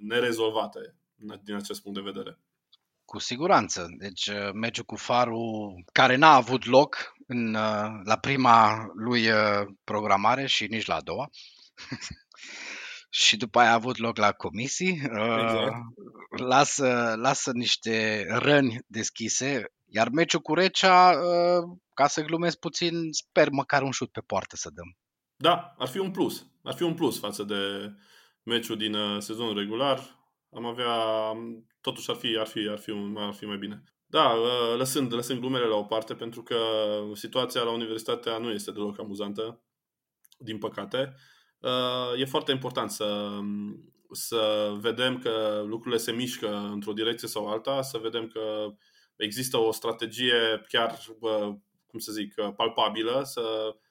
nerezolvate. 0.00 0.96
din 1.44 1.54
acest 1.54 1.82
punct 1.82 1.98
de 1.98 2.10
vedere. 2.10 2.38
Cu 3.04 3.18
siguranță. 3.18 3.86
Deci 3.98 4.26
uh, 4.26 4.52
meciul 4.52 4.84
cu 4.84 4.96
Faru, 4.96 5.74
care 5.92 6.16
n-a 6.16 6.34
avut 6.34 6.64
loc 6.64 7.14
în, 7.26 7.54
uh, 7.54 8.00
la 8.04 8.18
prima 8.20 8.86
lui 8.94 9.30
uh, 9.30 9.66
programare 9.84 10.46
și 10.46 10.66
nici 10.66 10.86
la 10.86 10.94
a 10.94 11.00
doua, 11.00 11.30
și 13.22 13.36
după 13.36 13.58
aia 13.58 13.70
a 13.70 13.74
avut 13.74 13.96
loc 13.96 14.16
la 14.16 14.32
comisii, 14.32 15.00
exact. 15.02 15.74
lasă, 16.38 17.14
lasă 17.16 17.50
niște 17.54 18.26
răni 18.28 18.78
deschise, 18.86 19.64
iar 19.84 20.08
meciul 20.08 20.40
cu 20.40 20.54
Recea, 20.54 21.14
ca 21.94 22.06
să 22.06 22.22
glumesc 22.22 22.58
puțin, 22.58 23.12
sper 23.12 23.50
măcar 23.50 23.82
un 23.82 23.90
șut 23.90 24.12
pe 24.12 24.20
poartă 24.20 24.56
să 24.56 24.70
dăm. 24.74 24.96
Da, 25.36 25.74
ar 25.78 25.88
fi 25.88 25.98
un 25.98 26.10
plus. 26.10 26.46
Ar 26.62 26.74
fi 26.74 26.82
un 26.82 26.94
plus 26.94 27.18
față 27.18 27.42
de 27.42 27.56
meciul 28.46 28.76
din 28.76 28.96
sezonul 29.18 29.58
regular. 29.58 30.18
Am 30.52 30.64
avea 30.64 30.92
totuși 31.80 32.10
ar 32.10 32.16
fi, 32.16 32.36
ar 32.38 32.46
fi, 32.46 32.68
ar 32.68 32.78
fi, 32.78 32.92
ar 33.16 33.32
fi 33.32 33.44
mai 33.44 33.56
bine. 33.56 33.82
Da, 34.06 34.34
ă, 34.34 34.76
lăsând, 34.76 35.14
lăsând 35.14 35.40
glumele 35.40 35.64
la 35.64 35.76
o 35.76 35.82
parte, 35.82 36.14
pentru 36.14 36.42
că 36.42 36.56
situația 37.14 37.62
la 37.62 37.70
universitatea 37.70 38.38
nu 38.38 38.50
este 38.50 38.70
deloc 38.70 38.98
amuzantă, 38.98 39.62
din 40.38 40.58
păcate. 40.58 41.14
Ă, 41.62 41.72
e 42.16 42.24
foarte 42.24 42.52
important 42.52 42.90
să, 42.90 43.38
să 44.10 44.72
vedem 44.80 45.18
că 45.18 45.64
lucrurile 45.66 46.00
se 46.00 46.12
mișcă 46.12 46.56
într-o 46.72 46.92
direcție 46.92 47.28
sau 47.28 47.46
alta, 47.46 47.82
să 47.82 47.98
vedem 47.98 48.26
că 48.26 48.74
există 49.16 49.56
o 49.56 49.72
strategie 49.72 50.64
chiar, 50.68 50.98
cum 51.86 51.98
să 51.98 52.12
zic, 52.12 52.34
palpabilă, 52.56 53.22
să 53.24 53.40
Uh, 53.40 53.84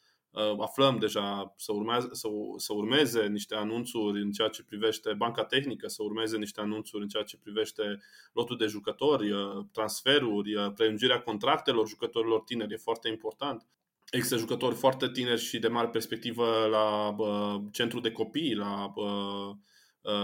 aflăm 0.59 0.97
deja 0.97 1.53
să, 1.57 1.71
urmează, 1.71 2.09
să, 2.11 2.27
să 2.57 2.73
urmeze 2.73 3.27
niște 3.27 3.55
anunțuri 3.55 4.21
în 4.21 4.31
ceea 4.31 4.47
ce 4.47 4.63
privește 4.63 5.13
banca 5.13 5.43
tehnică, 5.43 5.87
să 5.87 6.03
urmeze 6.03 6.37
niște 6.37 6.61
anunțuri 6.61 7.01
în 7.01 7.07
ceea 7.07 7.23
ce 7.23 7.37
privește 7.37 8.01
lotul 8.33 8.57
de 8.57 8.65
jucători, 8.65 9.31
uh, 9.31 9.65
transferuri, 9.71 10.55
uh, 10.55 10.71
prelungirea 10.75 11.21
contractelor 11.21 11.87
jucătorilor 11.87 12.41
tineri, 12.41 12.73
e 12.73 12.77
foarte 12.77 13.07
important. 13.07 13.67
Există 14.11 14.37
jucători 14.37 14.75
foarte 14.75 15.09
tineri 15.09 15.41
și 15.41 15.59
de 15.59 15.67
mare 15.67 15.87
perspectivă 15.87 16.67
la 16.69 17.15
uh, 17.17 17.61
centru 17.71 17.99
de 17.99 18.11
copii, 18.11 18.55
la 18.55 18.93
uh, 18.95 19.55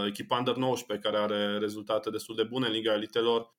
echipa 0.07 0.37
Under 0.37 0.55
19, 0.55 1.07
care 1.07 1.21
are 1.23 1.57
rezultate 1.57 2.09
destul 2.09 2.35
de 2.35 2.43
bune 2.43 2.67
în 2.67 2.73
Liga 2.73 2.93
Elitelor. 2.93 3.53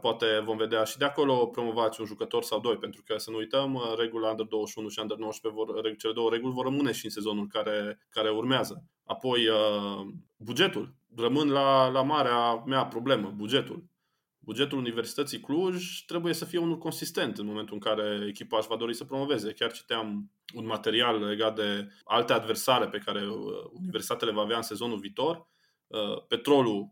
Poate 0.00 0.40
vom 0.44 0.56
vedea 0.56 0.84
și 0.84 0.98
de 0.98 1.04
acolo 1.04 1.46
promovați 1.46 2.00
un 2.00 2.06
jucător 2.06 2.42
sau 2.42 2.60
doi, 2.60 2.76
pentru 2.76 3.02
că 3.06 3.18
să 3.18 3.30
nu 3.30 3.36
uităm, 3.36 3.80
regula 3.98 4.30
Under 4.30 4.46
21 4.46 4.88
și 4.88 4.98
Under 5.00 5.16
19, 5.16 5.60
vor, 5.60 5.96
cele 5.96 6.12
două 6.12 6.30
reguli 6.30 6.52
vor 6.52 6.64
rămâne 6.64 6.92
și 6.92 7.04
în 7.04 7.10
sezonul 7.10 7.46
care, 7.46 8.06
care 8.10 8.30
urmează. 8.30 8.84
Apoi, 9.04 9.48
bugetul. 10.36 10.94
Rămân 11.16 11.50
la, 11.50 11.88
la 11.88 12.02
marea 12.02 12.54
mea 12.54 12.86
problemă, 12.86 13.32
bugetul. 13.36 13.84
Bugetul 14.38 14.78
Universității 14.78 15.40
Cluj 15.40 16.04
trebuie 16.06 16.34
să 16.34 16.44
fie 16.44 16.58
unul 16.58 16.78
consistent 16.78 17.38
în 17.38 17.46
momentul 17.46 17.74
în 17.74 17.80
care 17.80 18.24
echipa 18.28 18.58
își 18.58 18.68
va 18.68 18.76
dori 18.76 18.94
să 18.94 19.04
promoveze. 19.04 19.52
Chiar 19.52 19.72
citeam 19.72 20.30
un 20.54 20.66
material 20.66 21.24
legat 21.24 21.54
de 21.54 21.88
alte 22.04 22.32
adversare 22.32 22.88
pe 22.88 22.98
care 22.98 23.26
universitatea 23.72 24.26
le 24.26 24.34
va 24.34 24.40
avea 24.40 24.56
în 24.56 24.62
sezonul 24.62 24.98
viitor. 24.98 25.48
Petrolul 26.28 26.90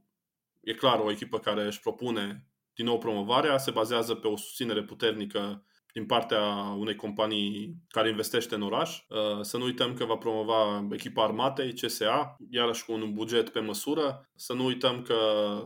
e 0.60 0.72
clar 0.72 0.98
o 0.98 1.10
echipă 1.10 1.38
care 1.38 1.64
își 1.64 1.80
propune 1.80 2.46
din 2.76 2.84
nou 2.84 2.98
promovarea, 2.98 3.58
se 3.58 3.70
bazează 3.70 4.14
pe 4.14 4.26
o 4.26 4.36
susținere 4.36 4.82
puternică 4.82 5.64
din 5.92 6.06
partea 6.06 6.74
unei 6.78 6.94
companii 6.94 7.76
care 7.88 8.08
investește 8.08 8.54
în 8.54 8.62
oraș. 8.62 8.98
Uh, 9.08 9.40
să 9.40 9.56
nu 9.56 9.64
uităm 9.64 9.94
că 9.94 10.04
va 10.04 10.16
promova 10.16 10.86
echipa 10.90 11.24
armatei, 11.24 11.72
CSA, 11.72 12.36
iarăși 12.50 12.84
cu 12.84 12.92
un 12.92 13.12
buget 13.14 13.48
pe 13.48 13.60
măsură. 13.60 14.28
Să 14.34 14.52
nu 14.52 14.64
uităm 14.64 15.02
că 15.02 15.14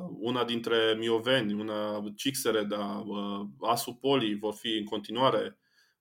una 0.08 0.44
dintre 0.44 0.96
Mioveni, 0.98 1.52
una 1.52 2.04
Cixere, 2.16 2.62
da, 2.62 3.02
uh, 3.06 3.46
Asu 3.60 3.92
Poli 3.92 4.38
vor 4.38 4.54
fi 4.54 4.68
în 4.68 4.84
continuare 4.84 5.58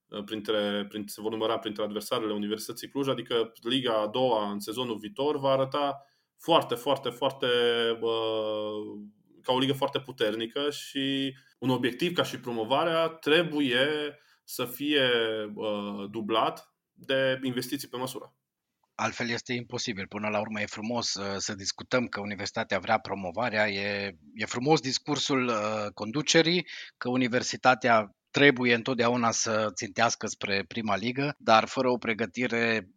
uh, 0.08 0.24
printre, 0.24 0.86
printre, 0.90 1.12
se 1.12 1.22
vor 1.22 1.32
număra 1.32 1.58
printre 1.60 1.84
adversarele 1.84 2.34
Universității 2.34 2.90
Cluj, 2.90 3.08
adică 3.08 3.52
Liga 3.62 3.94
a 3.94 4.08
doua 4.08 4.52
în 4.52 4.60
sezonul 4.60 4.98
viitor 4.98 5.40
va 5.40 5.52
arăta 5.52 6.04
foarte, 6.38 6.76
foarte, 6.76 7.10
foarte 7.10 7.48
uh, 8.02 9.00
ca 9.44 9.54
o 9.54 9.60
ligă 9.60 9.74
foarte 9.74 10.00
puternică 10.00 10.70
și 10.70 11.36
un 11.60 11.70
obiectiv 11.70 12.14
ca 12.14 12.24
și 12.24 12.40
promovarea 12.40 13.08
trebuie 13.08 13.80
să 14.44 14.66
fie 14.66 15.10
uh, 15.54 16.10
dublat 16.12 16.74
de 16.94 17.40
investiții 17.44 17.88
pe 17.88 17.98
măsură. 17.98 18.34
Altfel 18.96 19.30
este 19.30 19.54
imposibil. 19.54 20.08
Până 20.08 20.28
la 20.28 20.40
urmă 20.40 20.62
e 20.62 20.66
frumos 20.66 21.14
uh, 21.14 21.36
să 21.38 21.56
discutăm 21.56 22.06
că 22.06 22.20
universitatea 22.20 22.80
vrea 22.80 22.98
promovarea, 22.98 23.70
e, 23.70 24.16
e 24.34 24.46
frumos 24.46 24.80
discursul 24.80 25.48
uh, 25.48 25.86
conducerii, 25.94 26.68
că 26.98 27.10
universitatea 27.10 28.16
trebuie 28.32 28.74
întotdeauna 28.74 29.32
să 29.32 29.70
țintească 29.74 30.28
spre 30.28 30.64
prima 30.68 30.96
ligă, 30.96 31.36
dar 31.38 31.68
fără 31.68 31.90
o 31.90 31.98
pregătire 31.98 32.90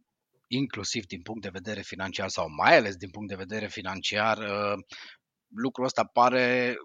inclusiv 0.47 1.07
din 1.07 1.23
punct 1.23 1.43
de 1.43 1.49
vedere 1.53 1.81
financiar 1.81 2.29
sau 2.29 2.47
mai 2.57 2.77
ales 2.77 2.97
din 2.97 3.11
punct 3.11 3.29
de 3.29 3.45
vedere 3.45 3.67
financiar, 3.67 4.39
uh, 4.39 4.79
lucrul 5.55 5.85
ăsta 5.85 6.05
pare 6.05 6.77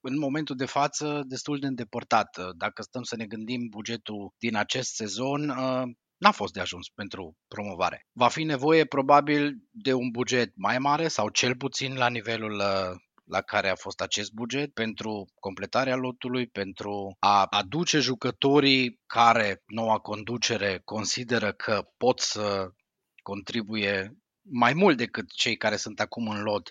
în 0.00 0.18
momentul 0.18 0.56
de 0.56 0.64
față 0.64 1.22
destul 1.26 1.58
de 1.58 1.66
îndepărtat. 1.66 2.38
Dacă 2.56 2.82
stăm 2.82 3.02
să 3.02 3.16
ne 3.16 3.26
gândim 3.26 3.68
bugetul 3.70 4.32
din 4.38 4.56
acest 4.56 4.94
sezon, 4.94 5.48
uh, 5.48 5.82
n-a 6.16 6.30
fost 6.30 6.52
de 6.52 6.60
ajuns 6.60 6.88
pentru 6.88 7.36
promovare. 7.48 8.06
Va 8.12 8.28
fi 8.28 8.42
nevoie 8.42 8.84
probabil 8.84 9.56
de 9.70 9.92
un 9.92 10.10
buget 10.10 10.52
mai 10.56 10.78
mare 10.78 11.08
sau 11.08 11.28
cel 11.28 11.56
puțin 11.56 11.94
la 11.94 12.08
nivelul 12.08 12.52
uh, 12.52 12.96
la 13.24 13.40
care 13.40 13.68
a 13.68 13.74
fost 13.74 14.00
acest 14.00 14.32
buget 14.32 14.72
pentru 14.72 15.26
completarea 15.40 15.96
lotului, 15.96 16.46
pentru 16.46 17.16
a 17.18 17.44
aduce 17.44 17.98
jucătorii 17.98 19.00
care 19.06 19.62
noua 19.66 19.98
conducere 19.98 20.80
consideră 20.84 21.52
că 21.52 21.88
pot 21.96 22.20
să 22.20 22.70
contribuie 23.22 24.16
mai 24.50 24.72
mult 24.72 24.96
decât 24.96 25.30
cei 25.30 25.56
care 25.56 25.76
sunt 25.76 26.00
acum 26.00 26.28
în 26.28 26.42
lot 26.42 26.70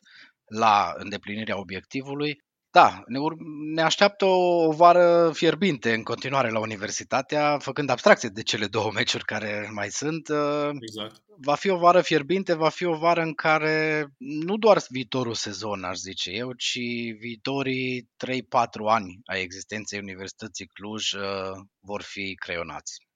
la 0.51 0.93
îndeplinirea 0.97 1.59
obiectivului. 1.59 2.39
Da, 2.71 3.03
ne, 3.07 3.19
ur- 3.19 3.37
ne 3.73 3.81
așteaptă 3.81 4.25
o 4.25 4.71
vară 4.71 5.31
fierbinte 5.33 5.93
în 5.93 6.03
continuare 6.03 6.49
la 6.49 6.59
universitatea, 6.59 7.57
făcând 7.57 7.89
abstracție 7.89 8.29
de 8.29 8.43
cele 8.43 8.65
două 8.67 8.91
meciuri 8.91 9.25
care 9.25 9.69
mai 9.73 9.89
sunt. 9.89 10.27
Uh, 10.27 10.69
exact. 10.79 11.15
Va 11.37 11.55
fi 11.55 11.69
o 11.69 11.77
vară 11.77 12.01
fierbinte, 12.01 12.53
va 12.53 12.69
fi 12.69 12.85
o 12.85 12.97
vară 12.97 13.21
în 13.21 13.33
care 13.33 14.07
nu 14.17 14.57
doar 14.57 14.81
viitorul 14.89 15.33
sezon, 15.33 15.83
aș 15.83 15.97
zice 15.97 16.31
eu, 16.31 16.53
ci 16.53 16.79
viitorii 17.19 18.09
3-4 18.17 18.87
ani 18.87 19.19
a 19.25 19.35
existenței 19.35 19.99
Universității 19.99 20.65
Cluj 20.65 21.11
uh, 21.11 21.21
vor 21.79 22.01
fi 22.01 22.35
creionați. 22.35 23.10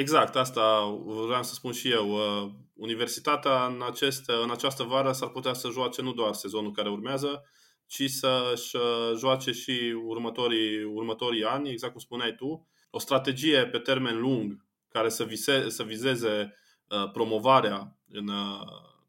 Exact, 0.00 0.36
asta 0.36 0.84
vreau 1.04 1.42
să 1.42 1.54
spun 1.54 1.72
și 1.72 1.90
eu. 1.90 2.10
Uh, 2.10 2.50
universitatea 2.74 3.66
în, 3.66 3.82
acest, 3.86 4.28
în 4.42 4.50
această 4.50 4.82
vară 4.82 5.12
s-ar 5.12 5.28
putea 5.28 5.52
să 5.52 5.68
joace 5.72 6.02
nu 6.02 6.12
doar 6.12 6.32
sezonul 6.32 6.72
care 6.72 6.88
urmează, 6.90 7.44
ci 7.86 8.02
să-și 8.10 8.76
uh, 8.76 9.16
joace 9.18 9.52
și 9.52 9.94
următorii, 10.04 10.82
următorii 10.82 11.44
ani, 11.44 11.70
exact 11.70 11.92
cum 11.92 12.00
spuneai 12.00 12.34
tu, 12.34 12.68
o 12.90 12.98
strategie 12.98 13.66
pe 13.66 13.78
termen 13.78 14.20
lung 14.20 14.66
care 14.88 15.08
să, 15.08 15.24
vise, 15.24 15.68
să 15.68 15.82
vizeze 15.82 16.54
uh, 16.88 17.10
promovarea 17.12 17.98
în, 18.10 18.30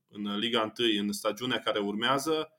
în 0.07 0.37
Liga 0.37 0.73
1, 0.79 0.87
în 1.01 1.11
stagiunea 1.11 1.59
care 1.59 1.79
urmează, 1.79 2.51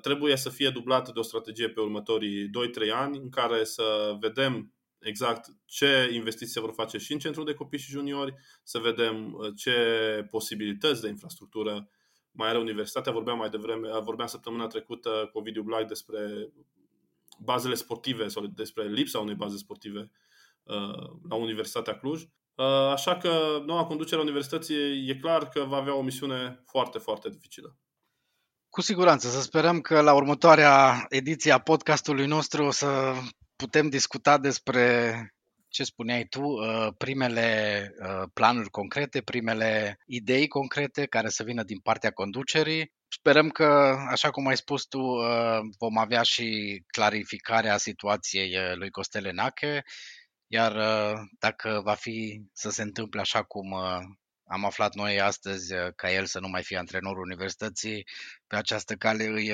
trebuie 0.00 0.36
să 0.36 0.50
fie 0.50 0.70
dublată 0.70 1.10
de 1.14 1.18
o 1.18 1.22
strategie 1.22 1.68
pe 1.68 1.80
următorii 1.80 2.46
2-3 2.46 2.50
ani 2.94 3.18
în 3.18 3.28
care 3.28 3.64
să 3.64 4.16
vedem 4.20 4.72
exact 5.00 5.46
ce 5.64 6.10
investiții 6.12 6.52
se 6.52 6.60
vor 6.60 6.72
face 6.72 6.98
și 6.98 7.12
în 7.12 7.18
centrul 7.18 7.44
de 7.44 7.54
copii 7.54 7.78
și 7.78 7.90
juniori, 7.90 8.34
să 8.62 8.78
vedem 8.78 9.32
uh, 9.32 9.52
ce 9.56 9.74
posibilități 10.30 11.00
de 11.00 11.08
infrastructură 11.08 11.88
mai 12.30 12.48
are 12.48 12.58
universitatea. 12.58 13.12
Vorbeam 13.12 13.38
mai 13.38 13.50
devreme, 13.50 13.88
uh, 13.88 14.02
vorbeam 14.02 14.28
săptămâna 14.28 14.66
trecută 14.66 15.28
cu 15.32 15.38
Ovidiu 15.38 15.62
Black 15.62 15.86
despre 15.86 16.52
bazele 17.38 17.74
sportive 17.74 18.28
sau 18.28 18.46
despre 18.46 18.88
lipsa 18.88 19.18
unei 19.18 19.34
baze 19.34 19.56
sportive 19.56 20.10
uh, 20.62 21.10
la 21.28 21.34
Universitatea 21.34 21.98
Cluj. 21.98 22.22
Așa 22.92 23.16
că 23.16 23.62
noua 23.66 23.84
conducere 23.84 24.20
a 24.20 24.22
universității 24.22 25.08
e 25.08 25.14
clar 25.14 25.48
că 25.48 25.64
va 25.64 25.76
avea 25.76 25.94
o 25.94 26.02
misiune 26.02 26.62
foarte, 26.66 26.98
foarte 26.98 27.28
dificilă. 27.28 27.76
Cu 28.70 28.80
siguranță, 28.80 29.28
să 29.28 29.40
sperăm 29.40 29.80
că 29.80 30.00
la 30.00 30.14
următoarea 30.14 31.06
ediție 31.08 31.52
a 31.52 31.58
podcastului 31.58 32.26
nostru 32.26 32.64
o 32.64 32.70
să 32.70 33.14
putem 33.58 33.88
discuta 33.88 34.38
despre 34.38 35.12
ce 35.68 35.84
spuneai 35.84 36.24
tu, 36.24 36.42
uh, 36.42 36.88
primele 36.98 37.90
uh, 38.00 38.28
planuri 38.32 38.70
concrete, 38.70 39.20
primele 39.20 39.98
idei 40.06 40.48
concrete 40.48 41.06
care 41.06 41.28
să 41.28 41.42
vină 41.42 41.62
din 41.62 41.78
partea 41.78 42.10
conducerii. 42.10 42.92
Sperăm 43.08 43.48
că, 43.48 43.96
așa 44.10 44.30
cum 44.30 44.46
ai 44.46 44.56
spus 44.56 44.84
tu, 44.84 45.00
uh, 45.00 45.58
vom 45.78 45.98
avea 45.98 46.22
și 46.22 46.78
clarificarea 46.86 47.76
situației 47.76 48.56
lui 48.74 48.90
Costel 48.90 49.24
Enache, 49.24 49.82
iar 50.46 50.72
dacă 51.38 51.80
va 51.84 51.94
fi 51.94 52.42
să 52.52 52.70
se 52.70 52.82
întâmple 52.82 53.20
așa 53.20 53.42
cum 53.42 53.72
am 54.44 54.64
aflat 54.64 54.94
noi 54.94 55.20
astăzi 55.20 55.74
ca 55.96 56.12
el 56.12 56.26
să 56.26 56.40
nu 56.40 56.48
mai 56.48 56.62
fie 56.62 56.78
antrenorul 56.78 57.22
universității, 57.22 58.06
pe 58.46 58.56
această 58.56 58.94
cale 58.94 59.24
îi 59.24 59.52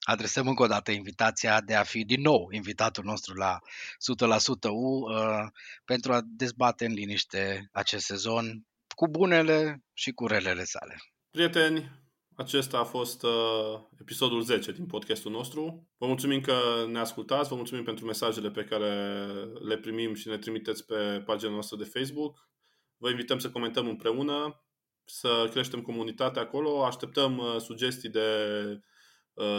adresăm 0.00 0.48
încă 0.48 0.62
o 0.62 0.66
dată 0.66 0.90
invitația 0.90 1.60
de 1.60 1.74
a 1.74 1.82
fi 1.82 2.04
din 2.04 2.20
nou 2.20 2.48
invitatul 2.50 3.04
nostru 3.04 3.34
la 3.34 3.58
100% 3.58 4.68
U 4.70 5.10
uh, 5.10 5.46
pentru 5.84 6.12
a 6.12 6.20
dezbate 6.24 6.84
în 6.84 6.92
liniște 6.92 7.68
acest 7.72 8.04
sezon 8.04 8.66
cu 8.94 9.08
bunele 9.08 9.84
și 9.92 10.10
cu 10.10 10.26
relele 10.26 10.64
sale. 10.64 10.96
Prieteni, 11.30 11.90
acesta 12.36 12.78
a 12.78 12.84
fost 12.84 13.22
uh, 13.22 13.80
episodul 14.00 14.42
10 14.42 14.72
din 14.72 14.86
podcastul 14.86 15.32
nostru. 15.32 15.88
Vă 15.96 16.06
mulțumim 16.06 16.40
că 16.40 16.54
ne 16.88 16.98
ascultați, 16.98 17.48
vă 17.48 17.54
mulțumim 17.54 17.84
pentru 17.84 18.04
mesajele 18.04 18.50
pe 18.50 18.64
care 18.64 19.24
le 19.68 19.78
primim 19.78 20.14
și 20.14 20.28
ne 20.28 20.38
trimiteți 20.38 20.86
pe 20.86 21.22
pagina 21.24 21.50
noastră 21.50 21.76
de 21.76 21.90
Facebook. 21.98 22.48
Vă 22.96 23.10
invităm 23.10 23.38
să 23.38 23.50
comentăm 23.50 23.88
împreună, 23.88 24.64
să 25.04 25.48
creștem 25.50 25.82
comunitatea 25.82 26.42
acolo. 26.42 26.84
Așteptăm 26.84 27.38
uh, 27.38 27.56
sugestii 27.60 28.08
de 28.08 28.20
uh, 28.68 28.78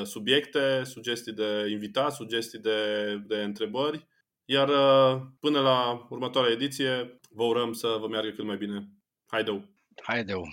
subiecte, 0.04 0.84
sugestii 0.84 1.34
de 1.34 1.68
invitați, 1.70 2.16
sugestii 2.16 2.60
de, 2.60 3.16
de 3.28 3.44
întrebări. 3.44 4.08
Iar 4.46 4.70
uh, 4.70 5.22
până 5.40 5.60
la 5.60 6.08
următoarea 6.10 6.52
ediție, 6.52 7.20
vă 7.30 7.44
urăm 7.44 7.74
să 7.74 7.98
vă 8.00 8.08
meargă 8.08 8.30
cât 8.30 8.46
mai 8.46 8.58
bine. 8.58 8.90
Haideu! 9.26 9.70
Haideu! 10.02 10.48